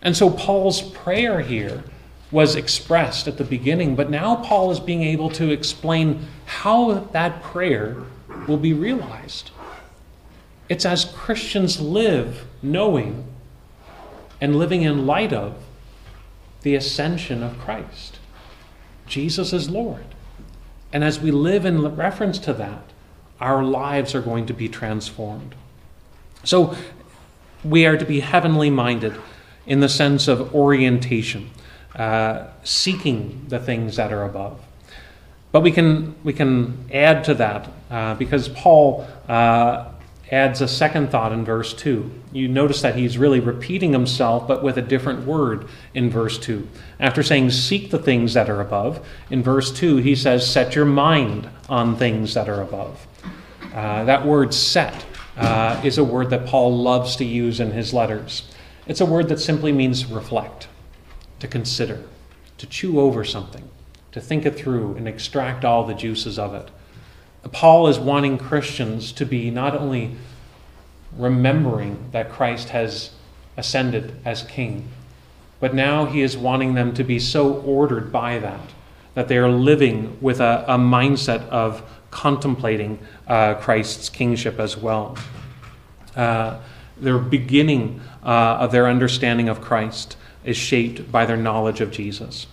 And 0.02 0.16
so 0.16 0.30
Paul's 0.30 0.82
prayer 0.82 1.42
here 1.42 1.84
was 2.32 2.56
expressed 2.56 3.28
at 3.28 3.38
the 3.38 3.44
beginning, 3.44 3.96
but 3.96 4.10
now 4.10 4.36
Paul 4.38 4.72
is 4.72 4.80
being 4.80 5.04
able 5.04 5.30
to 5.32 5.52
explain 5.52 6.28
how 6.46 6.94
that 7.12 7.42
prayer 7.42 7.98
will 8.48 8.58
be 8.58 8.72
realized. 8.72 9.52
It's 10.70 10.86
as 10.86 11.06
Christians 11.06 11.82
live 11.82 12.46
knowing 12.62 13.26
and 14.42 14.58
living 14.58 14.82
in 14.82 15.06
light 15.06 15.34
of 15.34 15.56
the 16.62 16.76
ascension 16.76 17.44
of 17.44 17.58
Christ. 17.60 18.20
Jesus 19.08 19.54
is 19.54 19.70
Lord. 19.70 20.06
And 20.92 21.04
as 21.04 21.20
we 21.20 21.32
live 21.32 21.66
in 21.66 21.96
reference 21.96 22.40
to 22.40 22.54
that, 22.54 22.84
our 23.40 23.64
lives 23.64 24.14
are 24.16 24.22
going 24.22 24.46
to 24.48 24.54
be 24.54 24.68
transformed. 24.68 25.56
So 26.44 26.76
we 27.64 27.86
are 27.86 27.98
to 27.98 28.06
be 28.06 28.22
heavenly 28.22 28.70
minded 28.70 29.16
in 29.66 29.80
the 29.80 29.90
sense 29.90 30.28
of 30.28 30.54
orientation, 30.56 31.50
uh, 31.96 32.48
seeking 32.64 33.46
the 33.48 33.60
things 33.60 33.96
that 33.98 34.12
are 34.12 34.24
above. 34.24 34.60
But 35.52 35.62
we 35.62 35.72
can, 35.72 36.16
we 36.24 36.34
can 36.34 36.86
add 36.92 37.24
to 37.26 37.34
that 37.36 37.70
uh, 37.90 38.16
because 38.16 38.50
Paul 38.50 39.08
uh, 39.28 39.86
adds 40.32 40.62
a 40.62 40.68
second 40.68 41.10
thought 41.10 41.32
in 41.32 41.44
verse 41.44 41.74
2. 41.74 42.10
You 42.32 42.48
notice 42.48 42.82
that 42.82 42.96
he's 42.96 43.18
really 43.18 43.40
repeating 43.40 43.94
himself, 43.94 44.48
but 44.48 44.64
with 44.64 44.78
a 44.78 44.82
different 44.82 45.26
word 45.26 45.68
in 45.94 46.10
verse 46.10 46.38
2. 46.38 46.68
After 47.00 47.24
saying, 47.24 47.52
Seek 47.52 47.90
the 47.90 47.98
things 47.98 48.34
that 48.36 48.50
are 48.50 48.62
above, 48.62 49.06
in 49.30 49.42
verse 49.42 49.72
2, 49.72 49.98
he 49.98 50.16
says, 50.16 50.50
Set 50.50 50.76
your 50.76 50.86
mind 50.86 51.50
on 51.68 51.96
things 51.96 52.34
that 52.36 52.48
are 52.48 52.62
above. 52.62 53.08
Uh, 53.74 54.04
that 54.04 54.26
word 54.26 54.54
set 54.54 55.06
uh, 55.38 55.80
is 55.84 55.98
a 55.98 56.04
word 56.04 56.30
that 56.30 56.46
Paul 56.46 56.78
loves 56.78 57.16
to 57.18 57.26
use 57.26 57.60
in 57.60 57.72
his 57.72 57.94
letters. 57.94 58.44
It's 58.88 59.02
a 59.02 59.06
word 59.06 59.30
that 59.30 59.40
simply 59.40 59.72
means 59.72 60.06
reflect, 60.06 60.68
to 61.40 61.48
consider, 61.48 62.04
to 62.58 62.68
chew 62.68 63.00
over 63.00 63.24
something, 63.24 63.70
to 64.12 64.20
think 64.20 64.46
it 64.46 64.56
through 64.56 64.96
and 64.96 65.08
extract 65.08 65.64
all 65.64 65.86
the 65.86 65.94
juices 65.94 66.38
of 66.38 66.54
it. 66.54 66.70
Paul 67.52 67.88
is 67.88 68.00
wanting 68.00 68.38
Christians 68.38 69.12
to 69.14 69.26
be 69.26 69.50
not 69.50 69.76
only 69.76 70.16
remembering 71.18 72.10
that 72.12 72.32
Christ 72.32 72.70
has 72.70 73.12
ascended 73.58 74.16
as 74.26 74.44
king, 74.44 74.88
but 75.60 75.74
now 75.74 76.06
he 76.06 76.22
is 76.22 76.38
wanting 76.38 76.74
them 76.74 76.94
to 76.94 77.04
be 77.04 77.20
so 77.20 77.54
ordered 77.62 78.12
by 78.12 78.40
that 78.40 78.62
that 79.16 79.28
they 79.28 79.38
are 79.38 79.50
living 79.50 80.18
with 80.22 80.40
a, 80.40 80.64
a 80.68 80.78
mindset 80.78 81.46
of 81.50 81.84
contemplating 82.12 83.00
uh, 83.28 83.56
Christ's 83.56 84.08
kingship 84.08 84.60
as 84.60 84.78
well. 84.78 85.18
Uh, 86.16 86.60
their 86.98 87.18
beginning 87.18 88.02
uh, 88.24 88.58
of 88.60 88.72
their 88.72 88.88
understanding 88.88 89.50
of 89.50 89.62
Christ 89.62 90.16
is 90.44 90.58
shaped 90.58 91.12
by 91.12 91.26
their 91.26 91.38
knowledge 91.38 91.82
of 91.82 91.92
Jesus. 91.92 92.48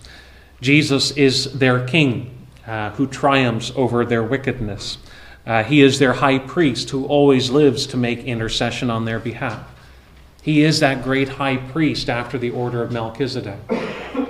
Jesus 0.61 1.11
is 1.11 1.53
their 1.53 1.85
king 1.85 2.36
uh, 2.67 2.91
who 2.91 3.07
triumphs 3.07 3.71
over 3.75 4.05
their 4.05 4.23
wickedness. 4.23 4.97
Uh, 5.45 5.63
he 5.63 5.81
is 5.81 5.99
their 5.99 6.13
high 6.13 6.37
priest 6.37 6.89
who 6.89 7.05
always 7.05 7.49
lives 7.49 7.87
to 7.87 7.97
make 7.97 8.19
intercession 8.25 8.89
on 8.89 9.05
their 9.05 9.19
behalf. 9.19 9.65
He 10.41 10.63
is 10.63 10.79
that 10.81 11.03
great 11.03 11.29
high 11.29 11.57
priest 11.57 12.09
after 12.09 12.37
the 12.37 12.51
order 12.51 12.81
of 12.81 12.91
Melchizedek. 12.91 13.59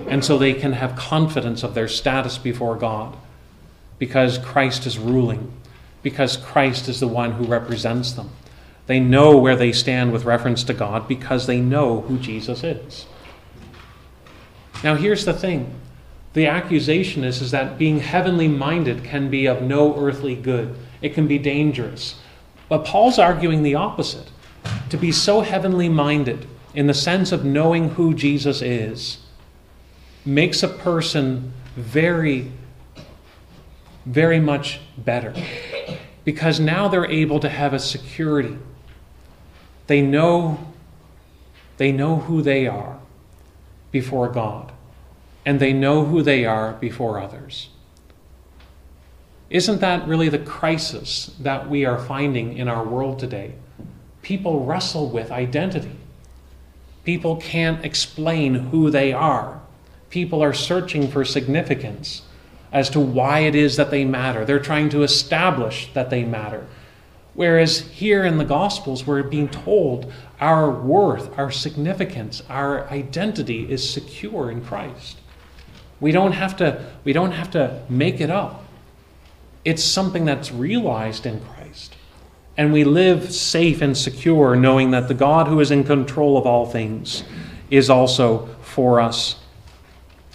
And 0.07 0.23
so 0.23 0.37
they 0.37 0.53
can 0.53 0.73
have 0.73 0.95
confidence 0.95 1.63
of 1.63 1.73
their 1.73 1.87
status 1.87 2.37
before 2.37 2.75
God 2.75 3.15
because 3.99 4.37
Christ 4.37 4.85
is 4.85 4.97
ruling, 4.97 5.51
because 6.03 6.37
Christ 6.37 6.87
is 6.87 6.99
the 6.99 7.07
one 7.07 7.33
who 7.33 7.45
represents 7.45 8.11
them. 8.11 8.29
They 8.85 8.99
know 8.99 9.37
where 9.37 9.55
they 9.55 9.71
stand 9.71 10.13
with 10.13 10.23
reference 10.25 10.63
to 10.65 10.73
God 10.73 11.07
because 11.07 11.45
they 11.45 11.59
know 11.59 12.01
who 12.01 12.17
Jesus 12.17 12.63
is. 12.63 13.05
Now, 14.83 14.95
here's 14.95 15.25
the 15.25 15.33
thing 15.33 15.73
the 16.37 16.45
accusation 16.45 17.23
is, 17.23 17.41
is 17.41 17.49
that 17.49 17.79
being 17.79 17.99
heavenly 17.99 18.47
minded 18.47 19.03
can 19.03 19.27
be 19.27 19.47
of 19.47 19.63
no 19.63 19.97
earthly 19.97 20.35
good, 20.35 20.75
it 21.01 21.15
can 21.15 21.27
be 21.27 21.39
dangerous. 21.39 22.13
But 22.69 22.85
Paul's 22.85 23.17
arguing 23.17 23.63
the 23.63 23.73
opposite. 23.73 24.29
To 24.91 24.97
be 24.97 25.11
so 25.11 25.41
heavenly 25.41 25.89
minded, 25.89 26.47
in 26.75 26.85
the 26.85 26.93
sense 26.93 27.31
of 27.31 27.43
knowing 27.43 27.89
who 27.89 28.13
Jesus 28.13 28.61
is, 28.61 29.17
makes 30.25 30.61
a 30.61 30.67
person 30.67 31.53
very, 31.75 32.51
very 34.05 34.39
much 34.39 34.79
better. 34.95 35.33
Because 36.23 36.59
now 36.59 36.87
they're 36.87 37.09
able 37.09 37.39
to 37.39 37.49
have 37.49 37.73
a 37.73 37.79
security. 37.79 38.57
They 39.87 40.03
know, 40.03 40.59
they 41.77 41.91
know 41.91 42.17
who 42.17 42.43
they 42.43 42.67
are 42.67 42.99
before 43.91 44.27
God, 44.27 44.71
and 45.47 45.61
they 45.61 45.71
know 45.71 46.03
who 46.03 46.21
they 46.21 46.43
are 46.43 46.73
before 46.73 47.21
others. 47.21 47.69
Isn't 49.49 49.79
that 49.79 50.05
really 50.05 50.27
the 50.27 50.39
crisis 50.39 51.31
that 51.39 51.69
we 51.69 51.85
are 51.85 51.97
finding 51.97 52.57
in 52.57 52.67
our 52.67 52.83
world 52.83 53.17
today? 53.17 53.53
People 54.21 54.65
wrestle 54.65 55.09
with 55.09 55.31
identity. 55.31 55.95
People 57.05 57.37
can't 57.37 57.85
explain 57.85 58.55
who 58.55 58.91
they 58.91 59.13
are. 59.13 59.61
People 60.09 60.43
are 60.43 60.51
searching 60.51 61.09
for 61.09 61.23
significance 61.23 62.23
as 62.73 62.89
to 62.89 62.99
why 62.99 63.39
it 63.39 63.55
is 63.55 63.77
that 63.77 63.89
they 63.89 64.03
matter. 64.03 64.43
They're 64.43 64.59
trying 64.59 64.89
to 64.89 65.03
establish 65.03 65.93
that 65.93 66.09
they 66.09 66.25
matter. 66.25 66.67
Whereas 67.35 67.79
here 67.79 68.25
in 68.25 68.37
the 68.37 68.43
Gospels, 68.43 69.07
we're 69.07 69.23
being 69.23 69.47
told 69.47 70.11
our 70.41 70.69
worth, 70.69 71.39
our 71.39 71.51
significance, 71.51 72.43
our 72.49 72.85
identity 72.89 73.71
is 73.71 73.89
secure 73.89 74.51
in 74.51 74.61
Christ. 74.65 75.19
We 75.99 76.11
don't 76.11 76.33
have 76.33 76.55
to, 76.57 76.85
we 77.03 77.13
don't 77.13 77.31
have 77.31 77.51
to 77.51 77.81
make 77.89 78.21
it 78.21 78.29
up. 78.29 78.63
It's 79.65 79.83
something 79.83 80.25
that's 80.25 80.51
realized 80.51 81.25
in 81.25 81.41
Christ. 81.41 81.95
And 82.55 82.73
we 82.73 82.83
live 82.83 83.31
safe 83.31 83.81
and 83.81 83.97
secure 83.97 84.55
knowing 84.55 84.91
that 84.91 85.07
the 85.07 85.13
God 85.13 85.47
who 85.47 85.59
is 85.59 85.71
in 85.71 85.83
control 85.83 86.37
of 86.37 86.45
all 86.45 86.65
things 86.65 87.23
is 87.69 87.89
also 87.89 88.47
for 88.61 88.99
us. 88.99 89.39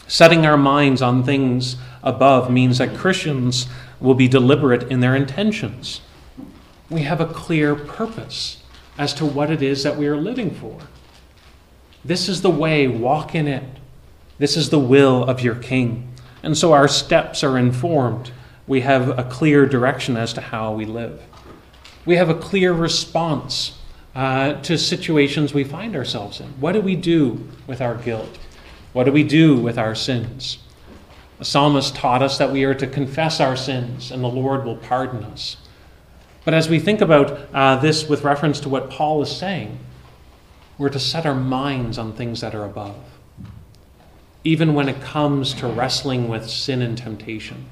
Setting 0.07 0.45
our 0.47 0.57
minds 0.57 1.01
on 1.01 1.25
things 1.25 1.77
above 2.03 2.51
means 2.51 2.79
that 2.79 2.97
Christians 2.97 3.67
will 4.01 4.15
be 4.15 4.29
deliberate 4.29 4.91
in 4.91 5.01
their 5.01 5.17
intentions. 5.17 6.01
We 6.91 7.03
have 7.03 7.21
a 7.21 7.27
clear 7.27 7.75
purpose 7.75 8.63
as 8.99 9.15
to 9.15 9.25
what 9.25 9.51
it 9.51 9.63
is 9.63 9.83
that 9.85 9.97
we 9.97 10.07
are 10.07 10.17
living 10.17 10.51
for. 10.51 10.79
This 12.05 12.29
is 12.29 12.43
the 12.43 12.51
way, 12.51 12.87
walk 12.89 13.35
in 13.35 13.49
it. 13.49 13.65
This 14.39 14.57
is 14.57 14.71
the 14.71 14.79
will 14.79 15.25
of 15.25 15.41
your 15.41 15.55
King. 15.55 16.13
And 16.43 16.57
so 16.57 16.73
our 16.73 16.89
steps 16.89 17.45
are 17.45 17.57
informed. 17.57 18.33
We 18.67 18.81
have 18.81 19.19
a 19.19 19.25
clear 19.25 19.67
direction 19.67 20.17
as 20.17 20.33
to 20.35 20.41
how 20.41 20.73
we 20.73 20.85
live. 20.85 21.23
We 22.05 22.17
have 22.17 22.29
a 22.29 22.35
clear 22.35 22.73
response 22.73 23.79
uh, 24.15 24.55
to 24.63 24.77
situations 24.77 25.55
we 25.55 25.65
find 25.65 25.95
ourselves 25.97 26.41
in. 26.41 26.49
What 26.61 26.73
do 26.73 26.81
we 26.81 26.97
do 26.97 27.49
with 27.67 27.81
our 27.81 27.95
guilt? 27.95 28.39
What 28.93 29.05
do 29.05 29.13
we 29.13 29.25
do 29.25 29.57
with 29.57 29.79
our 29.79 29.95
sins? 29.95 30.59
The 31.39 31.45
psalmist 31.45 31.95
taught 31.95 32.23
us 32.23 32.39
that 32.39 32.53
we 32.53 32.65
are 32.65 32.75
to 32.75 32.87
confess 32.87 33.41
our 33.41 33.57
sins 33.57 34.11
and 34.11 34.23
the 34.23 34.29
Lord 34.29 34.65
will 34.65 34.77
pardon 34.77 35.25
us. 35.25 35.57
But 36.45 36.55
as 36.55 36.69
we 36.69 36.79
think 36.79 37.01
about 37.01 37.49
uh, 37.55 37.77
this 37.77 38.09
with 38.09 38.25
reference 38.25 38.61
to 38.61 38.69
what 38.69 38.91
Paul 38.91 39.23
is 39.23 39.35
saying, 39.35 39.79
we're 40.77 40.89
to 40.91 40.99
set 40.99 41.25
our 41.25 41.35
minds 41.35 41.99
on 41.99 42.13
things 42.13 42.41
that 42.41 42.55
are 42.55 42.65
above, 42.65 42.97
even 44.45 44.75
when 44.75 44.89
it 44.89 45.01
comes 45.01 45.55
to 45.55 45.67
wrestling 45.67 46.29
with 46.29 46.49
sin 46.49 46.83
and 46.83 46.99
temptation. 46.99 47.67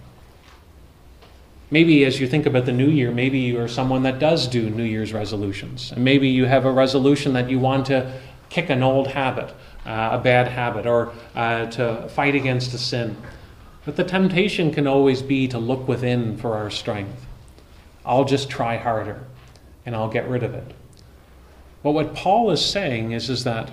Maybe 1.71 2.05
as 2.05 2.21
you 2.21 2.27
think 2.27 2.47
about 2.47 2.67
the 2.67 2.73
new 2.73 2.89
year, 2.89 3.13
maybe 3.13 3.39
you 3.39 3.61
are 3.61 3.69
someone 3.69 4.03
that 4.03 4.19
does 4.19 4.49
do 4.49 4.71
New 4.71 4.85
Year's 4.85 5.13
resolutions. 5.13 5.93
And 5.93 6.05
maybe 6.05 6.29
you 6.29 6.47
have 6.47 6.65
a 6.65 6.73
resolution 6.73 7.33
that 7.35 7.49
you 7.49 7.61
want 7.61 7.87
to 7.87 8.13
kick 8.49 8.71
an 8.71 8.83
old 8.83 9.07
habit, 9.09 9.55
uh, 9.87 10.11
a 10.13 10.19
bad 10.19 10.49
habit, 10.49 10.87
or 10.87 11.13
uh, 11.37 11.67
to 11.67 12.09
fight 12.09 12.35
against 12.35 12.75
a 12.75 12.79
sin. 12.79 13.17
But 13.85 13.97
the 13.97 14.05
temptation 14.05 14.73
can 14.73 14.87
always 14.87 15.23
be 15.23 15.47
to 15.49 15.59
look 15.59 15.87
within 15.87 16.37
for 16.37 16.57
our 16.57 16.71
strength. 16.71 17.27
I'll 18.05 18.25
just 18.25 18.51
try 18.51 18.77
harder 18.77 19.25
and 19.87 19.95
I'll 19.95 20.11
get 20.11 20.29
rid 20.29 20.43
of 20.43 20.55
it. 20.55 20.75
But 21.83 21.93
what 21.93 22.15
Paul 22.15 22.51
is 22.51 22.65
saying 22.65 23.13
is, 23.13 23.31
is 23.31 23.45
that 23.45 23.71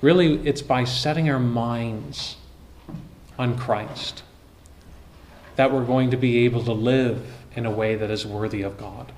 really 0.00 0.46
it's 0.46 0.62
by 0.62 0.84
setting 0.84 1.28
our 1.30 1.38
minds 1.38 2.36
on 3.38 3.56
Christ 3.58 4.22
that 5.56 5.72
we're 5.72 5.84
going 5.84 6.10
to 6.10 6.16
be 6.16 6.44
able 6.44 6.64
to 6.64 6.72
live 6.72 7.26
in 7.54 7.66
a 7.66 7.70
way 7.70 7.94
that 7.94 8.10
is 8.10 8.26
worthy 8.26 8.62
of 8.62 8.76
God. 8.78 9.12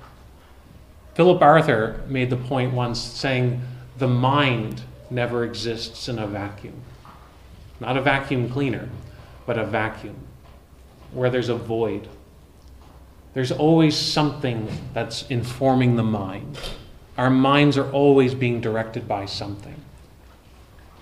Philip 1.15 1.41
Arthur 1.41 2.03
made 2.07 2.29
the 2.29 2.37
point 2.37 2.73
once 2.73 2.99
saying, 2.99 3.61
the 3.97 4.07
mind 4.07 4.81
never 5.09 5.43
exists 5.43 6.07
in 6.07 6.19
a 6.19 6.27
vacuum. 6.27 6.79
Not 7.79 7.97
a 7.97 8.01
vacuum 8.01 8.49
cleaner, 8.49 8.87
but 9.45 9.57
a 9.57 9.65
vacuum 9.65 10.15
where 11.11 11.29
there's 11.29 11.49
a 11.49 11.55
void. 11.55 12.07
There's 13.33 13.51
always 13.51 13.95
something 13.95 14.67
that's 14.93 15.27
informing 15.29 15.95
the 15.95 16.03
mind. 16.03 16.59
Our 17.17 17.29
minds 17.29 17.77
are 17.77 17.89
always 17.91 18.35
being 18.35 18.61
directed 18.61 19.07
by 19.07 19.25
something. 19.25 19.75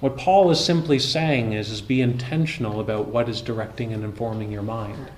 What 0.06 0.18
Paul 0.18 0.52
is 0.52 0.64
simply 0.64 1.00
saying 1.00 1.54
is, 1.54 1.72
is 1.72 1.82
be 1.82 2.00
intentional 2.00 2.80
about 2.80 3.08
what 3.08 3.28
is 3.28 3.42
directing 3.42 3.92
and 3.92 4.04
informing 4.04 4.52
your 4.52 4.62
mind. 4.62 5.10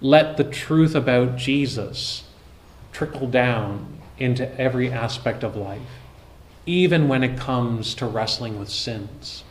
Let 0.00 0.36
the 0.36 0.42
truth 0.42 0.96
about 0.96 1.36
Jesus 1.36 2.24
trickle 2.90 3.28
down 3.28 3.98
into 4.18 4.60
every 4.60 4.90
aspect 4.90 5.44
of 5.44 5.54
life, 5.54 5.86
even 6.66 7.06
when 7.06 7.22
it 7.22 7.38
comes 7.38 7.94
to 7.94 8.06
wrestling 8.06 8.58
with 8.58 8.70
sins. 8.70 9.44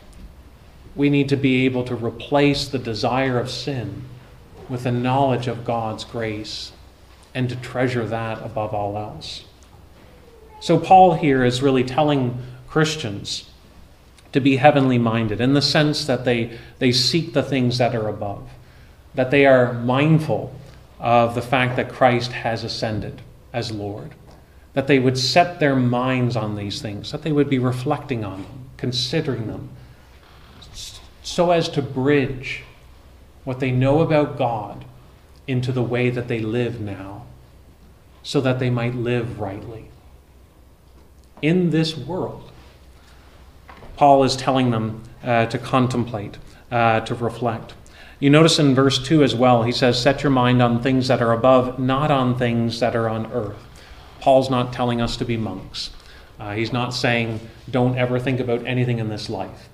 We 0.97 1.09
need 1.09 1.29
to 1.29 1.37
be 1.37 1.63
able 1.63 1.85
to 1.85 1.95
replace 1.95 2.67
the 2.67 2.79
desire 2.79 3.39
of 3.39 3.49
sin 3.49 4.03
with 4.67 4.83
the 4.83 4.91
knowledge 4.91 5.47
of 5.47 5.63
God's 5.63 6.03
grace 6.03 6.73
and 7.33 7.47
to 7.47 7.55
treasure 7.55 8.05
that 8.07 8.41
above 8.41 8.73
all 8.73 8.97
else. 8.97 9.45
So, 10.59 10.77
Paul 10.77 11.13
here 11.13 11.45
is 11.45 11.61
really 11.61 11.85
telling 11.85 12.43
Christians 12.67 13.49
to 14.33 14.39
be 14.39 14.57
heavenly 14.57 14.97
minded 14.97 15.39
in 15.39 15.53
the 15.53 15.61
sense 15.61 16.05
that 16.05 16.25
they, 16.25 16.57
they 16.79 16.91
seek 16.91 17.33
the 17.33 17.43
things 17.43 17.77
that 17.77 17.95
are 17.95 18.07
above 18.07 18.49
that 19.15 19.31
they 19.31 19.45
are 19.45 19.73
mindful 19.73 20.53
of 20.99 21.35
the 21.35 21.41
fact 21.41 21.75
that 21.75 21.89
Christ 21.89 22.31
has 22.31 22.63
ascended 22.63 23.21
as 23.51 23.71
Lord, 23.71 24.15
that 24.73 24.87
they 24.87 24.99
would 24.99 25.17
set 25.17 25.59
their 25.59 25.75
minds 25.75 26.35
on 26.35 26.55
these 26.55 26.81
things, 26.81 27.11
that 27.11 27.21
they 27.21 27.31
would 27.31 27.49
be 27.49 27.59
reflecting 27.59 28.23
on 28.23 28.43
them, 28.43 28.69
considering 28.77 29.47
them, 29.47 29.69
so 31.21 31.51
as 31.51 31.69
to 31.69 31.81
bridge 31.81 32.63
what 33.43 33.59
they 33.59 33.71
know 33.71 34.01
about 34.01 34.37
God 34.37 34.85
into 35.47 35.71
the 35.71 35.83
way 35.83 36.09
that 36.09 36.27
they 36.27 36.39
live 36.39 36.79
now, 36.81 37.25
so 38.23 38.41
that 38.41 38.59
they 38.59 38.69
might 38.69 38.95
live 38.95 39.39
rightly. 39.39 39.89
In 41.41 41.69
this 41.71 41.95
world, 41.95 42.42
Paul 44.03 44.25
is 44.25 44.35
telling 44.35 44.71
them 44.71 45.01
uh, 45.23 45.45
to 45.45 45.57
contemplate, 45.57 46.37
uh, 46.69 46.99
to 46.99 47.15
reflect. 47.15 47.73
You 48.19 48.29
notice 48.29 48.59
in 48.59 48.75
verse 48.75 49.01
2 49.01 49.23
as 49.23 49.33
well, 49.33 49.63
he 49.63 49.71
says, 49.71 49.97
Set 49.97 50.23
your 50.23 50.29
mind 50.29 50.61
on 50.61 50.83
things 50.83 51.07
that 51.07 51.21
are 51.21 51.31
above, 51.31 51.79
not 51.79 52.11
on 52.11 52.37
things 52.37 52.81
that 52.81 52.97
are 52.97 53.07
on 53.07 53.31
earth. 53.31 53.55
Paul's 54.19 54.49
not 54.49 54.73
telling 54.73 54.99
us 54.99 55.15
to 55.15 55.23
be 55.23 55.37
monks. 55.37 55.91
Uh, 56.37 56.53
he's 56.53 56.73
not 56.73 56.89
saying, 56.89 57.39
Don't 57.71 57.97
ever 57.97 58.19
think 58.19 58.41
about 58.41 58.67
anything 58.67 58.99
in 58.99 59.07
this 59.07 59.29
life. 59.29 59.69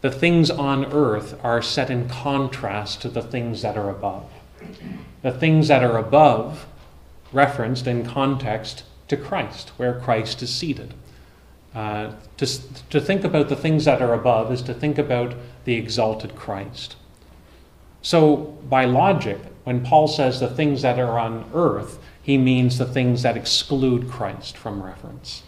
The 0.00 0.12
things 0.12 0.48
on 0.48 0.84
earth 0.92 1.36
are 1.42 1.62
set 1.62 1.90
in 1.90 2.08
contrast 2.08 3.02
to 3.02 3.08
the 3.08 3.22
things 3.22 3.62
that 3.62 3.76
are 3.76 3.90
above. 3.90 4.30
The 5.22 5.32
things 5.32 5.66
that 5.66 5.82
are 5.82 5.98
above, 5.98 6.64
referenced 7.32 7.88
in 7.88 8.06
context 8.06 8.84
to 9.08 9.16
Christ, 9.16 9.70
where 9.78 9.98
Christ 9.98 10.44
is 10.44 10.54
seated. 10.54 10.94
Uh, 11.74 12.12
to, 12.36 12.46
to 12.90 13.00
think 13.00 13.24
about 13.24 13.48
the 13.48 13.56
things 13.56 13.84
that 13.84 14.00
are 14.00 14.14
above 14.14 14.52
is 14.52 14.62
to 14.62 14.72
think 14.72 14.96
about 14.96 15.34
the 15.64 15.74
exalted 15.74 16.36
Christ. 16.36 16.96
So, 18.00 18.36
by 18.68 18.84
logic, 18.84 19.38
when 19.64 19.82
Paul 19.82 20.06
says 20.06 20.38
the 20.38 20.48
things 20.48 20.82
that 20.82 20.98
are 20.98 21.18
on 21.18 21.50
earth, 21.54 21.98
he 22.22 22.38
means 22.38 22.78
the 22.78 22.86
things 22.86 23.22
that 23.22 23.36
exclude 23.36 24.10
Christ 24.10 24.56
from 24.56 24.82
reference. 24.82 25.42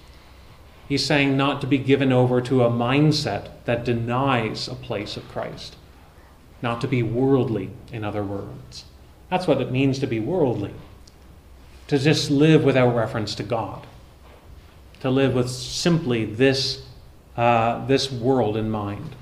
He's 0.89 1.05
saying 1.05 1.37
not 1.37 1.61
to 1.61 1.67
be 1.67 1.79
given 1.79 2.12
over 2.12 2.41
to 2.43 2.62
a 2.62 2.71
mindset 2.71 3.49
that 3.65 3.85
denies 3.85 4.69
a 4.69 4.75
place 4.75 5.17
of 5.17 5.29
Christ, 5.29 5.77
not 6.62 6.81
to 6.81 6.89
be 6.89 7.03
worldly, 7.03 7.71
in 7.93 8.05
other 8.05 8.23
words. 8.23 8.85
That's 9.31 9.47
what 9.47 9.61
it 9.61 9.73
means 9.73 9.99
to 9.99 10.07
be 10.07 10.21
worldly, 10.21 10.75
to 11.89 11.99
just 11.99 12.31
live 12.31 12.65
without 12.65 12.95
reference 12.95 13.35
to 13.37 13.43
God, 13.43 13.87
to 15.07 15.11
live 15.11 15.35
with 15.35 15.49
simply 15.49 16.25
this, 16.25 16.83
uh, 17.37 17.85
this 17.87 18.11
world 18.11 18.57
in 18.57 18.69
mind. 18.69 19.14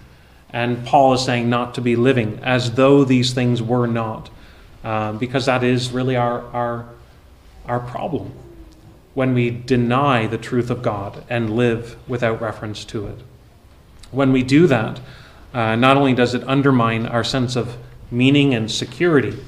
And 0.51 0.87
Paul 0.87 1.13
is 1.13 1.25
saying 1.25 1.51
not 1.51 1.75
to 1.75 1.81
be 1.81 1.95
living 1.95 2.41
as 2.43 2.73
though 2.73 3.05
these 3.05 3.35
things 3.35 3.63
were 3.63 3.87
not, 3.87 4.31
uh, 4.83 5.13
because 5.13 5.47
that 5.47 5.63
is 5.63 5.91
really 5.91 6.17
our, 6.17 6.43
our, 6.53 6.87
our 7.67 7.81
problem 7.81 8.33
when 9.13 9.35
we 9.35 9.51
deny 9.51 10.27
the 10.27 10.39
truth 10.39 10.71
of 10.71 10.81
God 10.83 11.23
and 11.29 11.55
live 11.55 11.97
without 12.09 12.41
reference 12.41 12.85
to 12.87 13.07
it. 13.07 13.19
When 14.11 14.33
we 14.33 14.43
do 14.43 14.67
that, 14.67 15.01
uh, 15.53 15.77
not 15.77 15.97
only 15.97 16.15
does 16.15 16.35
it 16.35 16.43
undermine 16.49 17.07
our 17.07 17.25
sense 17.25 17.57
of 17.57 17.77
meaning 18.11 18.55
and 18.55 18.71
security, 18.71 19.39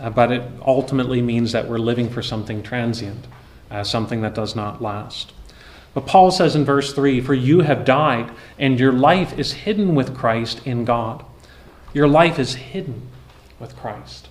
uh, 0.00 0.10
but 0.10 0.32
it 0.32 0.42
ultimately 0.66 1.22
means 1.22 1.52
that 1.52 1.68
we're 1.68 1.78
living 1.78 2.10
for 2.10 2.22
something 2.22 2.62
transient, 2.62 3.26
uh, 3.70 3.84
something 3.84 4.20
that 4.22 4.34
does 4.34 4.56
not 4.56 4.82
last. 4.82 5.32
But 5.96 6.04
Paul 6.04 6.30
says 6.30 6.54
in 6.54 6.66
verse 6.66 6.92
3 6.92 7.22
For 7.22 7.32
you 7.32 7.60
have 7.60 7.86
died, 7.86 8.30
and 8.58 8.78
your 8.78 8.92
life 8.92 9.38
is 9.38 9.54
hidden 9.54 9.94
with 9.94 10.14
Christ 10.14 10.60
in 10.66 10.84
God. 10.84 11.24
Your 11.94 12.06
life 12.06 12.38
is 12.38 12.54
hidden 12.56 13.08
with 13.58 13.74
Christ. 13.76 14.28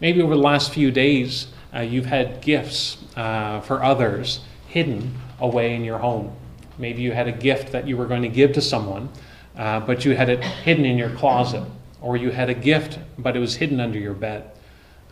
Maybe 0.00 0.20
over 0.20 0.34
the 0.34 0.42
last 0.42 0.72
few 0.72 0.90
days, 0.90 1.46
uh, 1.72 1.82
you've 1.82 2.06
had 2.06 2.40
gifts 2.40 2.98
uh, 3.14 3.60
for 3.60 3.80
others 3.80 4.40
hidden 4.66 5.14
away 5.38 5.76
in 5.76 5.84
your 5.84 5.98
home. 5.98 6.34
Maybe 6.78 7.02
you 7.02 7.12
had 7.12 7.28
a 7.28 7.32
gift 7.32 7.70
that 7.70 7.86
you 7.86 7.96
were 7.96 8.06
going 8.06 8.22
to 8.22 8.28
give 8.28 8.52
to 8.54 8.60
someone, 8.60 9.08
uh, 9.56 9.78
but 9.78 10.04
you 10.04 10.16
had 10.16 10.28
it 10.28 10.42
hidden 10.42 10.84
in 10.84 10.98
your 10.98 11.10
closet, 11.10 11.62
or 12.00 12.16
you 12.16 12.32
had 12.32 12.50
a 12.50 12.54
gift, 12.54 12.98
but 13.16 13.36
it 13.36 13.38
was 13.38 13.54
hidden 13.54 13.78
under 13.78 14.00
your 14.00 14.14
bed. 14.14 14.50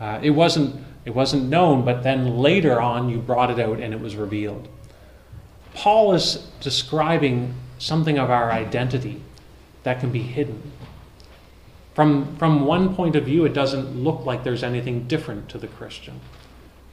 Uh, 0.01 0.19
it 0.21 0.31
wasn't 0.31 0.85
it 1.05 1.15
wasn't 1.15 1.45
known, 1.45 1.85
but 1.85 2.03
then 2.03 2.39
later 2.39 2.81
on 2.81 3.09
you 3.09 3.19
brought 3.19 3.53
it 3.53 3.61
out 3.61 3.79
and 3.79 3.95
it 3.95 4.01
was 4.01 4.17
revealed. 4.17 4.69
Paul 5.77 6.15
is 6.15 6.47
describing 6.61 7.55
something 7.79 8.19
of 8.19 8.31
our 8.31 8.51
identity 8.51 9.21
that 9.83 10.01
can 10.01 10.11
be 10.11 10.23
hidden. 10.23 10.73
From, 11.95 12.37
from 12.37 12.67
one 12.67 12.95
point 12.95 13.15
of 13.15 13.25
view, 13.25 13.45
it 13.45 13.53
doesn't 13.53 13.95
look 13.95 14.25
like 14.25 14.43
there's 14.43 14.65
anything 14.65 15.07
different 15.07 15.49
to 15.51 15.59
the 15.59 15.67
Christian. 15.67 16.21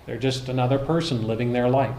They're 0.06 0.18
just 0.18 0.50
another 0.50 0.78
person 0.78 1.26
living 1.26 1.54
their 1.54 1.70
life. 1.70 1.96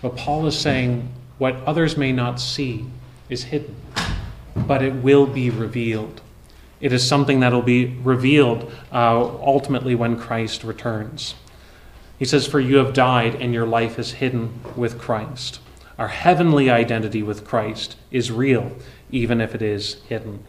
But 0.00 0.16
Paul 0.16 0.46
is 0.46 0.58
saying 0.58 1.12
what 1.38 1.56
others 1.64 1.96
may 1.96 2.12
not 2.12 2.40
see 2.40 2.86
is 3.28 3.44
hidden, 3.44 3.74
but 4.56 4.82
it 4.82 4.94
will 4.94 5.26
be 5.26 5.50
revealed. 5.50 6.20
It 6.80 6.92
is 6.92 7.06
something 7.06 7.40
that 7.40 7.52
will 7.52 7.62
be 7.62 7.86
revealed 7.86 8.72
uh, 8.92 9.20
ultimately 9.20 9.94
when 9.94 10.16
Christ 10.18 10.64
returns. 10.64 11.34
He 12.18 12.24
says, 12.24 12.46
For 12.46 12.60
you 12.60 12.76
have 12.76 12.92
died, 12.92 13.34
and 13.36 13.52
your 13.52 13.66
life 13.66 13.98
is 13.98 14.12
hidden 14.12 14.60
with 14.76 14.98
Christ. 14.98 15.58
Our 16.02 16.08
heavenly 16.08 16.68
identity 16.68 17.22
with 17.22 17.44
Christ 17.44 17.94
is 18.10 18.32
real, 18.32 18.72
even 19.12 19.40
if 19.40 19.54
it 19.54 19.62
is 19.62 20.02
hidden. 20.08 20.42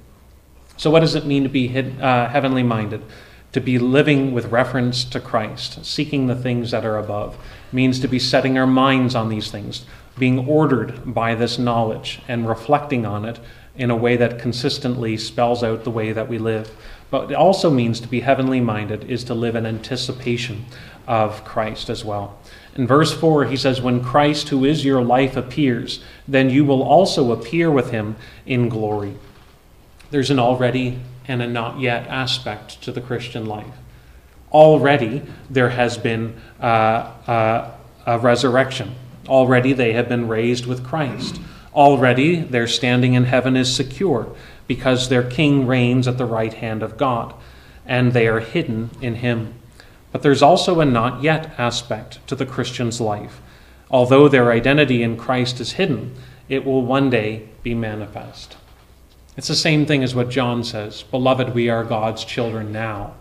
So, 0.78 0.90
what 0.90 1.02
does 1.02 1.14
it 1.14 1.28
mean 1.28 1.44
to 1.44 1.50
be 1.50 1.68
hid, 1.68 2.02
uh, 2.02 2.28
heavenly 2.28 2.64
minded? 2.64 3.04
To 3.52 3.62
be 3.62 3.78
living 3.78 4.34
with 4.34 4.48
reference 4.48 5.04
to 5.04 5.20
Christ, 5.20 5.86
seeking 5.86 6.26
the 6.26 6.36
things 6.36 6.72
that 6.72 6.84
are 6.84 6.98
above, 6.98 7.38
means 7.72 8.00
to 8.00 8.08
be 8.08 8.18
setting 8.18 8.58
our 8.58 8.66
minds 8.66 9.14
on 9.14 9.30
these 9.30 9.52
things, 9.52 9.86
being 10.18 10.48
ordered 10.48 11.14
by 11.14 11.36
this 11.36 11.60
knowledge, 11.60 12.20
and 12.28 12.50
reflecting 12.50 13.06
on 13.06 13.24
it 13.24 13.40
in 13.76 13.92
a 13.92 13.96
way 13.96 14.18
that 14.18 14.40
consistently 14.40 15.18
spells 15.18 15.64
out 15.64 15.84
the 15.84 15.92
way 15.92 16.12
that 16.14 16.28
we 16.28 16.40
live. 16.40 16.76
But 17.12 17.30
it 17.30 17.36
also 17.36 17.70
means 17.70 18.00
to 18.00 18.08
be 18.08 18.22
heavenly 18.22 18.60
minded 18.60 19.04
is 19.04 19.24
to 19.26 19.36
live 19.36 19.56
in 19.56 19.68
anticipation 19.68 20.66
of 21.06 21.46
Christ 21.46 21.92
as 21.92 22.04
well. 22.04 22.40
In 22.76 22.88
verse 22.88 23.14
4, 23.14 23.46
he 23.46 23.58
says, 23.58 23.82
When 23.82 24.04
Christ, 24.04 24.50
who 24.50 24.66
is 24.66 24.84
your 24.84 25.04
life, 25.04 25.36
appears, 25.36 26.04
then 26.28 26.50
you 26.50 26.66
will 26.66 26.82
also 26.82 27.32
appear 27.32 27.70
with 27.70 27.92
him 27.92 28.16
in 28.46 28.70
glory. 28.70 29.16
There's 30.10 30.32
an 30.32 30.40
already 30.40 31.00
and 31.28 31.42
a 31.42 31.48
not 31.48 31.80
yet 31.80 32.08
aspect 32.08 32.82
to 32.84 32.92
the 32.92 33.02
Christian 33.02 33.46
life. 33.46 33.76
Already 34.52 35.24
there 35.50 35.70
has 35.70 35.98
been 35.98 36.40
uh, 36.60 36.66
uh, 36.66 37.72
a 38.06 38.20
resurrection. 38.20 38.96
Already 39.28 39.74
they 39.74 39.94
have 39.94 40.10
been 40.10 40.28
raised 40.28 40.66
with 40.66 40.84
Christ. 40.84 41.40
Already 41.74 42.36
their 42.42 42.68
standing 42.68 43.14
in 43.14 43.26
heaven 43.26 43.56
is 43.56 43.74
secure 43.74 44.36
because 44.68 45.10
their 45.10 45.24
king 45.24 45.66
reigns 45.66 46.08
at 46.08 46.18
the 46.18 46.26
right 46.26 46.54
hand 46.54 46.84
of 46.84 46.98
God, 46.98 47.34
and 47.86 48.14
they 48.14 48.28
are 48.28 48.40
hidden 48.40 48.92
in 49.02 49.16
him. 49.16 49.56
But 50.14 50.22
there's 50.22 50.44
also 50.44 50.80
a 50.80 50.86
not 50.86 51.24
yet 51.24 51.56
aspect 51.58 52.26
to 52.28 52.36
the 52.36 52.46
Christian's 52.46 53.02
life. 53.02 53.42
Although 53.90 54.30
their 54.30 54.52
identity 54.52 55.04
in 55.04 55.18
Christ 55.18 55.60
is 55.60 55.74
hidden, 55.74 56.16
it 56.48 56.64
will 56.64 56.86
one 56.86 57.10
day 57.10 57.50
be 57.64 57.74
manifest. 57.74 58.56
It's 59.36 59.48
the 59.48 59.56
same 59.56 59.88
thing 59.88 60.04
as 60.04 60.14
what 60.14 60.30
John 60.30 60.64
says 60.64 61.04
Beloved, 61.04 61.56
we 61.56 61.68
are 61.68 61.84
God's 61.84 62.24
children 62.24 62.72
now, 62.72 63.16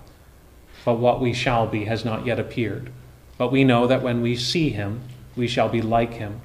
but 0.85 0.98
what 0.98 1.20
we 1.20 1.33
shall 1.33 1.66
be 1.66 1.87
has 1.87 2.05
not 2.05 2.26
yet 2.26 2.38
appeared. 2.38 2.92
But 3.38 3.50
we 3.50 3.64
know 3.64 3.87
that 3.87 4.02
when 4.02 4.20
we 4.20 4.37
see 4.37 4.68
him, 4.68 5.00
we 5.35 5.48
shall 5.48 5.70
be 5.70 5.81
like 5.81 6.14
him, 6.14 6.42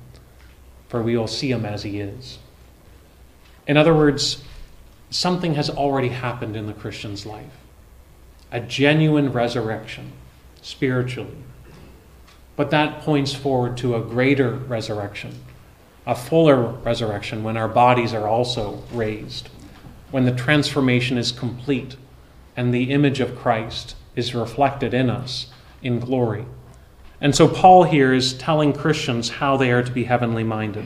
for 0.88 1.04
we 1.04 1.18
will 1.18 1.28
see 1.28 1.52
him 1.52 1.66
as 1.66 1.84
he 1.84 2.00
is. 2.00 2.40
In 3.68 3.76
other 3.76 3.94
words, 3.94 4.42
something 5.10 5.56
has 5.56 5.70
already 5.70 6.10
happened 6.10 6.56
in 6.56 6.68
the 6.68 6.74
Christian's 6.74 7.26
life 7.26 7.52
a 8.50 8.62
genuine 8.62 9.34
resurrection 9.34 10.14
spiritually. 10.68 11.38
But 12.58 12.72
that 12.72 13.02
points 13.02 13.34
forward 13.34 13.78
to 13.78 13.96
a 13.96 14.02
greater 14.02 14.52
resurrection, 14.52 15.40
a 16.06 16.14
fuller 16.14 16.62
resurrection 16.62 17.44
when 17.44 17.56
our 17.56 17.70
bodies 17.70 18.14
are 18.14 18.28
also 18.28 18.84
raised, 18.92 19.50
when 20.12 20.26
the 20.26 20.36
transformation 20.36 21.18
is 21.18 21.32
complete 21.32 21.96
and 22.58 22.74
the 22.74 22.92
image 22.92 23.22
of 23.22 23.38
Christ 23.38 23.96
is 24.16 24.36
reflected 24.36 24.94
in 24.94 25.10
us 25.10 25.48
in 25.82 26.00
glory. 26.00 26.46
And 27.22 27.34
so 27.34 27.48
Paul 27.48 27.84
here 27.84 28.14
is 28.14 28.34
telling 28.34 28.74
Christians 28.74 29.30
how 29.30 29.56
they 29.56 29.72
are 29.72 29.84
to 29.84 29.92
be 29.92 30.04
heavenly 30.04 30.44
minded, 30.44 30.86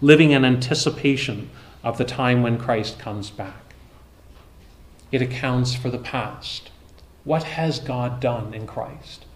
living 0.00 0.30
in 0.30 0.44
anticipation 0.44 1.50
of 1.82 1.98
the 1.98 2.04
time 2.04 2.42
when 2.42 2.58
Christ 2.58 2.98
comes 2.98 3.30
back. 3.30 3.74
It 5.10 5.20
accounts 5.20 5.74
for 5.74 5.90
the 5.90 5.98
past 5.98 6.70
what 7.26 7.42
has 7.42 7.80
God 7.80 8.20
done 8.20 8.54
in 8.54 8.68
Christ? 8.68 9.26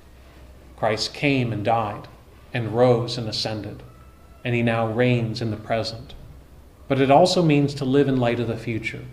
Christ 0.76 1.12
came 1.12 1.52
and 1.52 1.64
died 1.64 2.06
and 2.54 2.72
rose 2.72 3.18
and 3.18 3.28
ascended, 3.28 3.82
and 4.44 4.54
he 4.54 4.62
now 4.62 4.86
reigns 4.86 5.42
in 5.42 5.50
the 5.50 5.56
present. 5.56 6.14
But 6.86 7.00
it 7.00 7.10
also 7.10 7.42
means 7.42 7.74
to 7.74 7.84
live 7.84 8.06
in 8.06 8.16
light 8.16 8.38
of 8.38 8.46
the 8.46 8.56
future. 8.56 9.04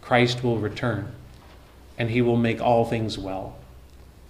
Christ 0.00 0.42
will 0.42 0.58
return, 0.58 1.12
and 1.98 2.08
he 2.08 2.22
will 2.22 2.38
make 2.38 2.58
all 2.58 2.86
things 2.86 3.18
well, 3.18 3.58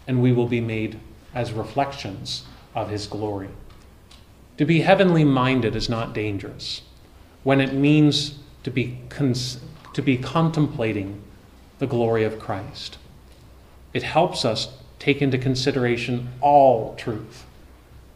and 0.08 0.20
we 0.20 0.32
will 0.32 0.48
be 0.48 0.60
made 0.60 0.98
as 1.32 1.52
reflections 1.52 2.44
of 2.74 2.90
his 2.90 3.06
glory. 3.06 3.50
To 4.58 4.64
be 4.64 4.80
heavenly 4.80 5.22
minded 5.22 5.76
is 5.76 5.88
not 5.88 6.12
dangerous 6.12 6.82
when 7.44 7.60
it 7.60 7.72
means 7.72 8.40
to 8.64 8.70
be, 8.72 8.98
cons- 9.10 9.60
to 9.92 10.02
be 10.02 10.18
contemplating 10.18 11.22
the 11.78 11.86
glory 11.86 12.24
of 12.24 12.40
Christ. 12.40 12.98
It 13.96 14.02
helps 14.02 14.44
us 14.44 14.68
take 14.98 15.22
into 15.22 15.38
consideration 15.38 16.28
all 16.42 16.94
truth 16.96 17.46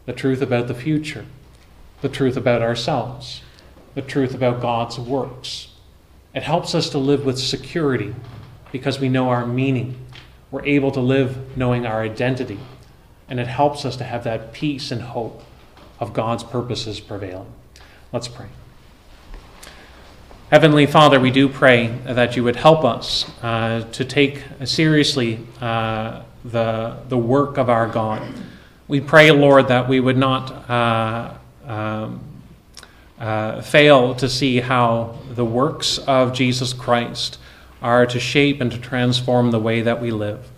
the 0.05 0.13
truth 0.13 0.39
about 0.39 0.67
the 0.67 0.75
future, 0.75 1.25
the 2.01 2.09
truth 2.09 2.37
about 2.37 2.61
ourselves, 2.61 3.41
the 3.95 4.03
truth 4.03 4.35
about 4.35 4.61
God's 4.61 4.99
works. 4.99 5.69
It 6.35 6.43
helps 6.43 6.75
us 6.75 6.91
to 6.91 6.99
live 6.99 7.25
with 7.25 7.39
security 7.39 8.13
because 8.71 8.99
we 8.99 9.09
know 9.09 9.29
our 9.29 9.47
meaning. 9.47 9.97
We're 10.51 10.65
able 10.65 10.91
to 10.91 11.01
live 11.01 11.57
knowing 11.57 11.87
our 11.87 12.03
identity. 12.03 12.59
And 13.27 13.39
it 13.39 13.47
helps 13.47 13.83
us 13.83 13.97
to 13.97 14.03
have 14.03 14.23
that 14.25 14.53
peace 14.53 14.91
and 14.91 15.01
hope 15.01 15.41
of 15.99 16.13
God's 16.13 16.43
purposes 16.43 16.99
prevailing. 16.99 17.51
Let's 18.13 18.27
pray. 18.27 18.49
Heavenly 20.51 20.85
Father, 20.85 21.17
we 21.17 21.31
do 21.31 21.47
pray 21.47 21.87
that 22.03 22.35
you 22.35 22.43
would 22.43 22.57
help 22.57 22.83
us 22.83 23.25
uh, 23.41 23.87
to 23.93 24.03
take 24.03 24.43
seriously 24.65 25.39
uh, 25.61 26.23
the, 26.43 26.97
the 27.07 27.17
work 27.17 27.57
of 27.57 27.69
our 27.69 27.87
God. 27.87 28.21
We 28.89 28.99
pray, 28.99 29.31
Lord, 29.31 29.69
that 29.69 29.87
we 29.87 30.01
would 30.01 30.17
not 30.17 30.69
uh, 30.69 31.37
um, 31.65 32.19
uh, 33.17 33.61
fail 33.61 34.13
to 34.15 34.27
see 34.27 34.59
how 34.59 35.19
the 35.29 35.45
works 35.45 35.99
of 35.99 36.33
Jesus 36.33 36.73
Christ 36.73 37.37
are 37.81 38.05
to 38.07 38.19
shape 38.19 38.59
and 38.59 38.69
to 38.73 38.77
transform 38.77 39.51
the 39.51 39.59
way 39.59 39.83
that 39.83 40.01
we 40.01 40.11
live. 40.11 40.49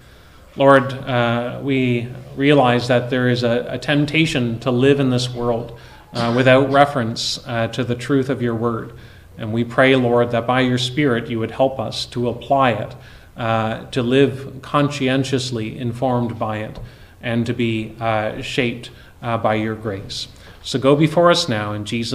Lord, 0.56 0.92
uh, 0.92 1.60
we 1.62 2.10
realize 2.36 2.88
that 2.88 3.12
there 3.12 3.30
is 3.30 3.44
a, 3.44 3.68
a, 3.70 3.78
temptation 3.78 4.60
to 4.62 4.72
live 4.72 5.00
in 5.00 5.12
this 5.12 5.30
world 5.30 5.80
uh, 6.14 6.34
without 6.36 6.72
reference 6.72 7.36
to 7.36 7.84
the 7.88 7.96
truth 7.96 8.30
of 8.30 8.42
your 8.42 8.56
word. 8.56 8.94
And 9.38 9.54
we 9.54 9.64
pray, 9.64 9.96
Lord, 9.96 10.32
that 10.32 10.46
by 10.46 10.62
your 10.62 10.78
Spirit 10.78 11.30
you 11.30 11.40
would 11.40 11.52
help 11.52 11.80
us 11.80 12.06
to 12.08 12.30
apply 12.30 12.72
it, 12.72 12.96
uh, 13.38 13.86
to 13.92 14.04
live 14.04 14.62
conscientiously 14.62 15.78
informed 15.78 16.38
by 16.38 16.58
it, 16.58 16.80
and 17.22 17.46
to 17.46 17.54
be 17.54 17.96
uh, 18.00 18.42
shaped 18.42 18.92
uh, 19.22 19.38
by 19.38 19.56
your 19.56 19.76
grace. 19.76 20.28
So 20.62 20.78
go 20.78 20.96
before 20.96 21.32
us 21.32 21.50
now 21.50 21.74
in 21.74 21.86
Jesus' 21.86 22.12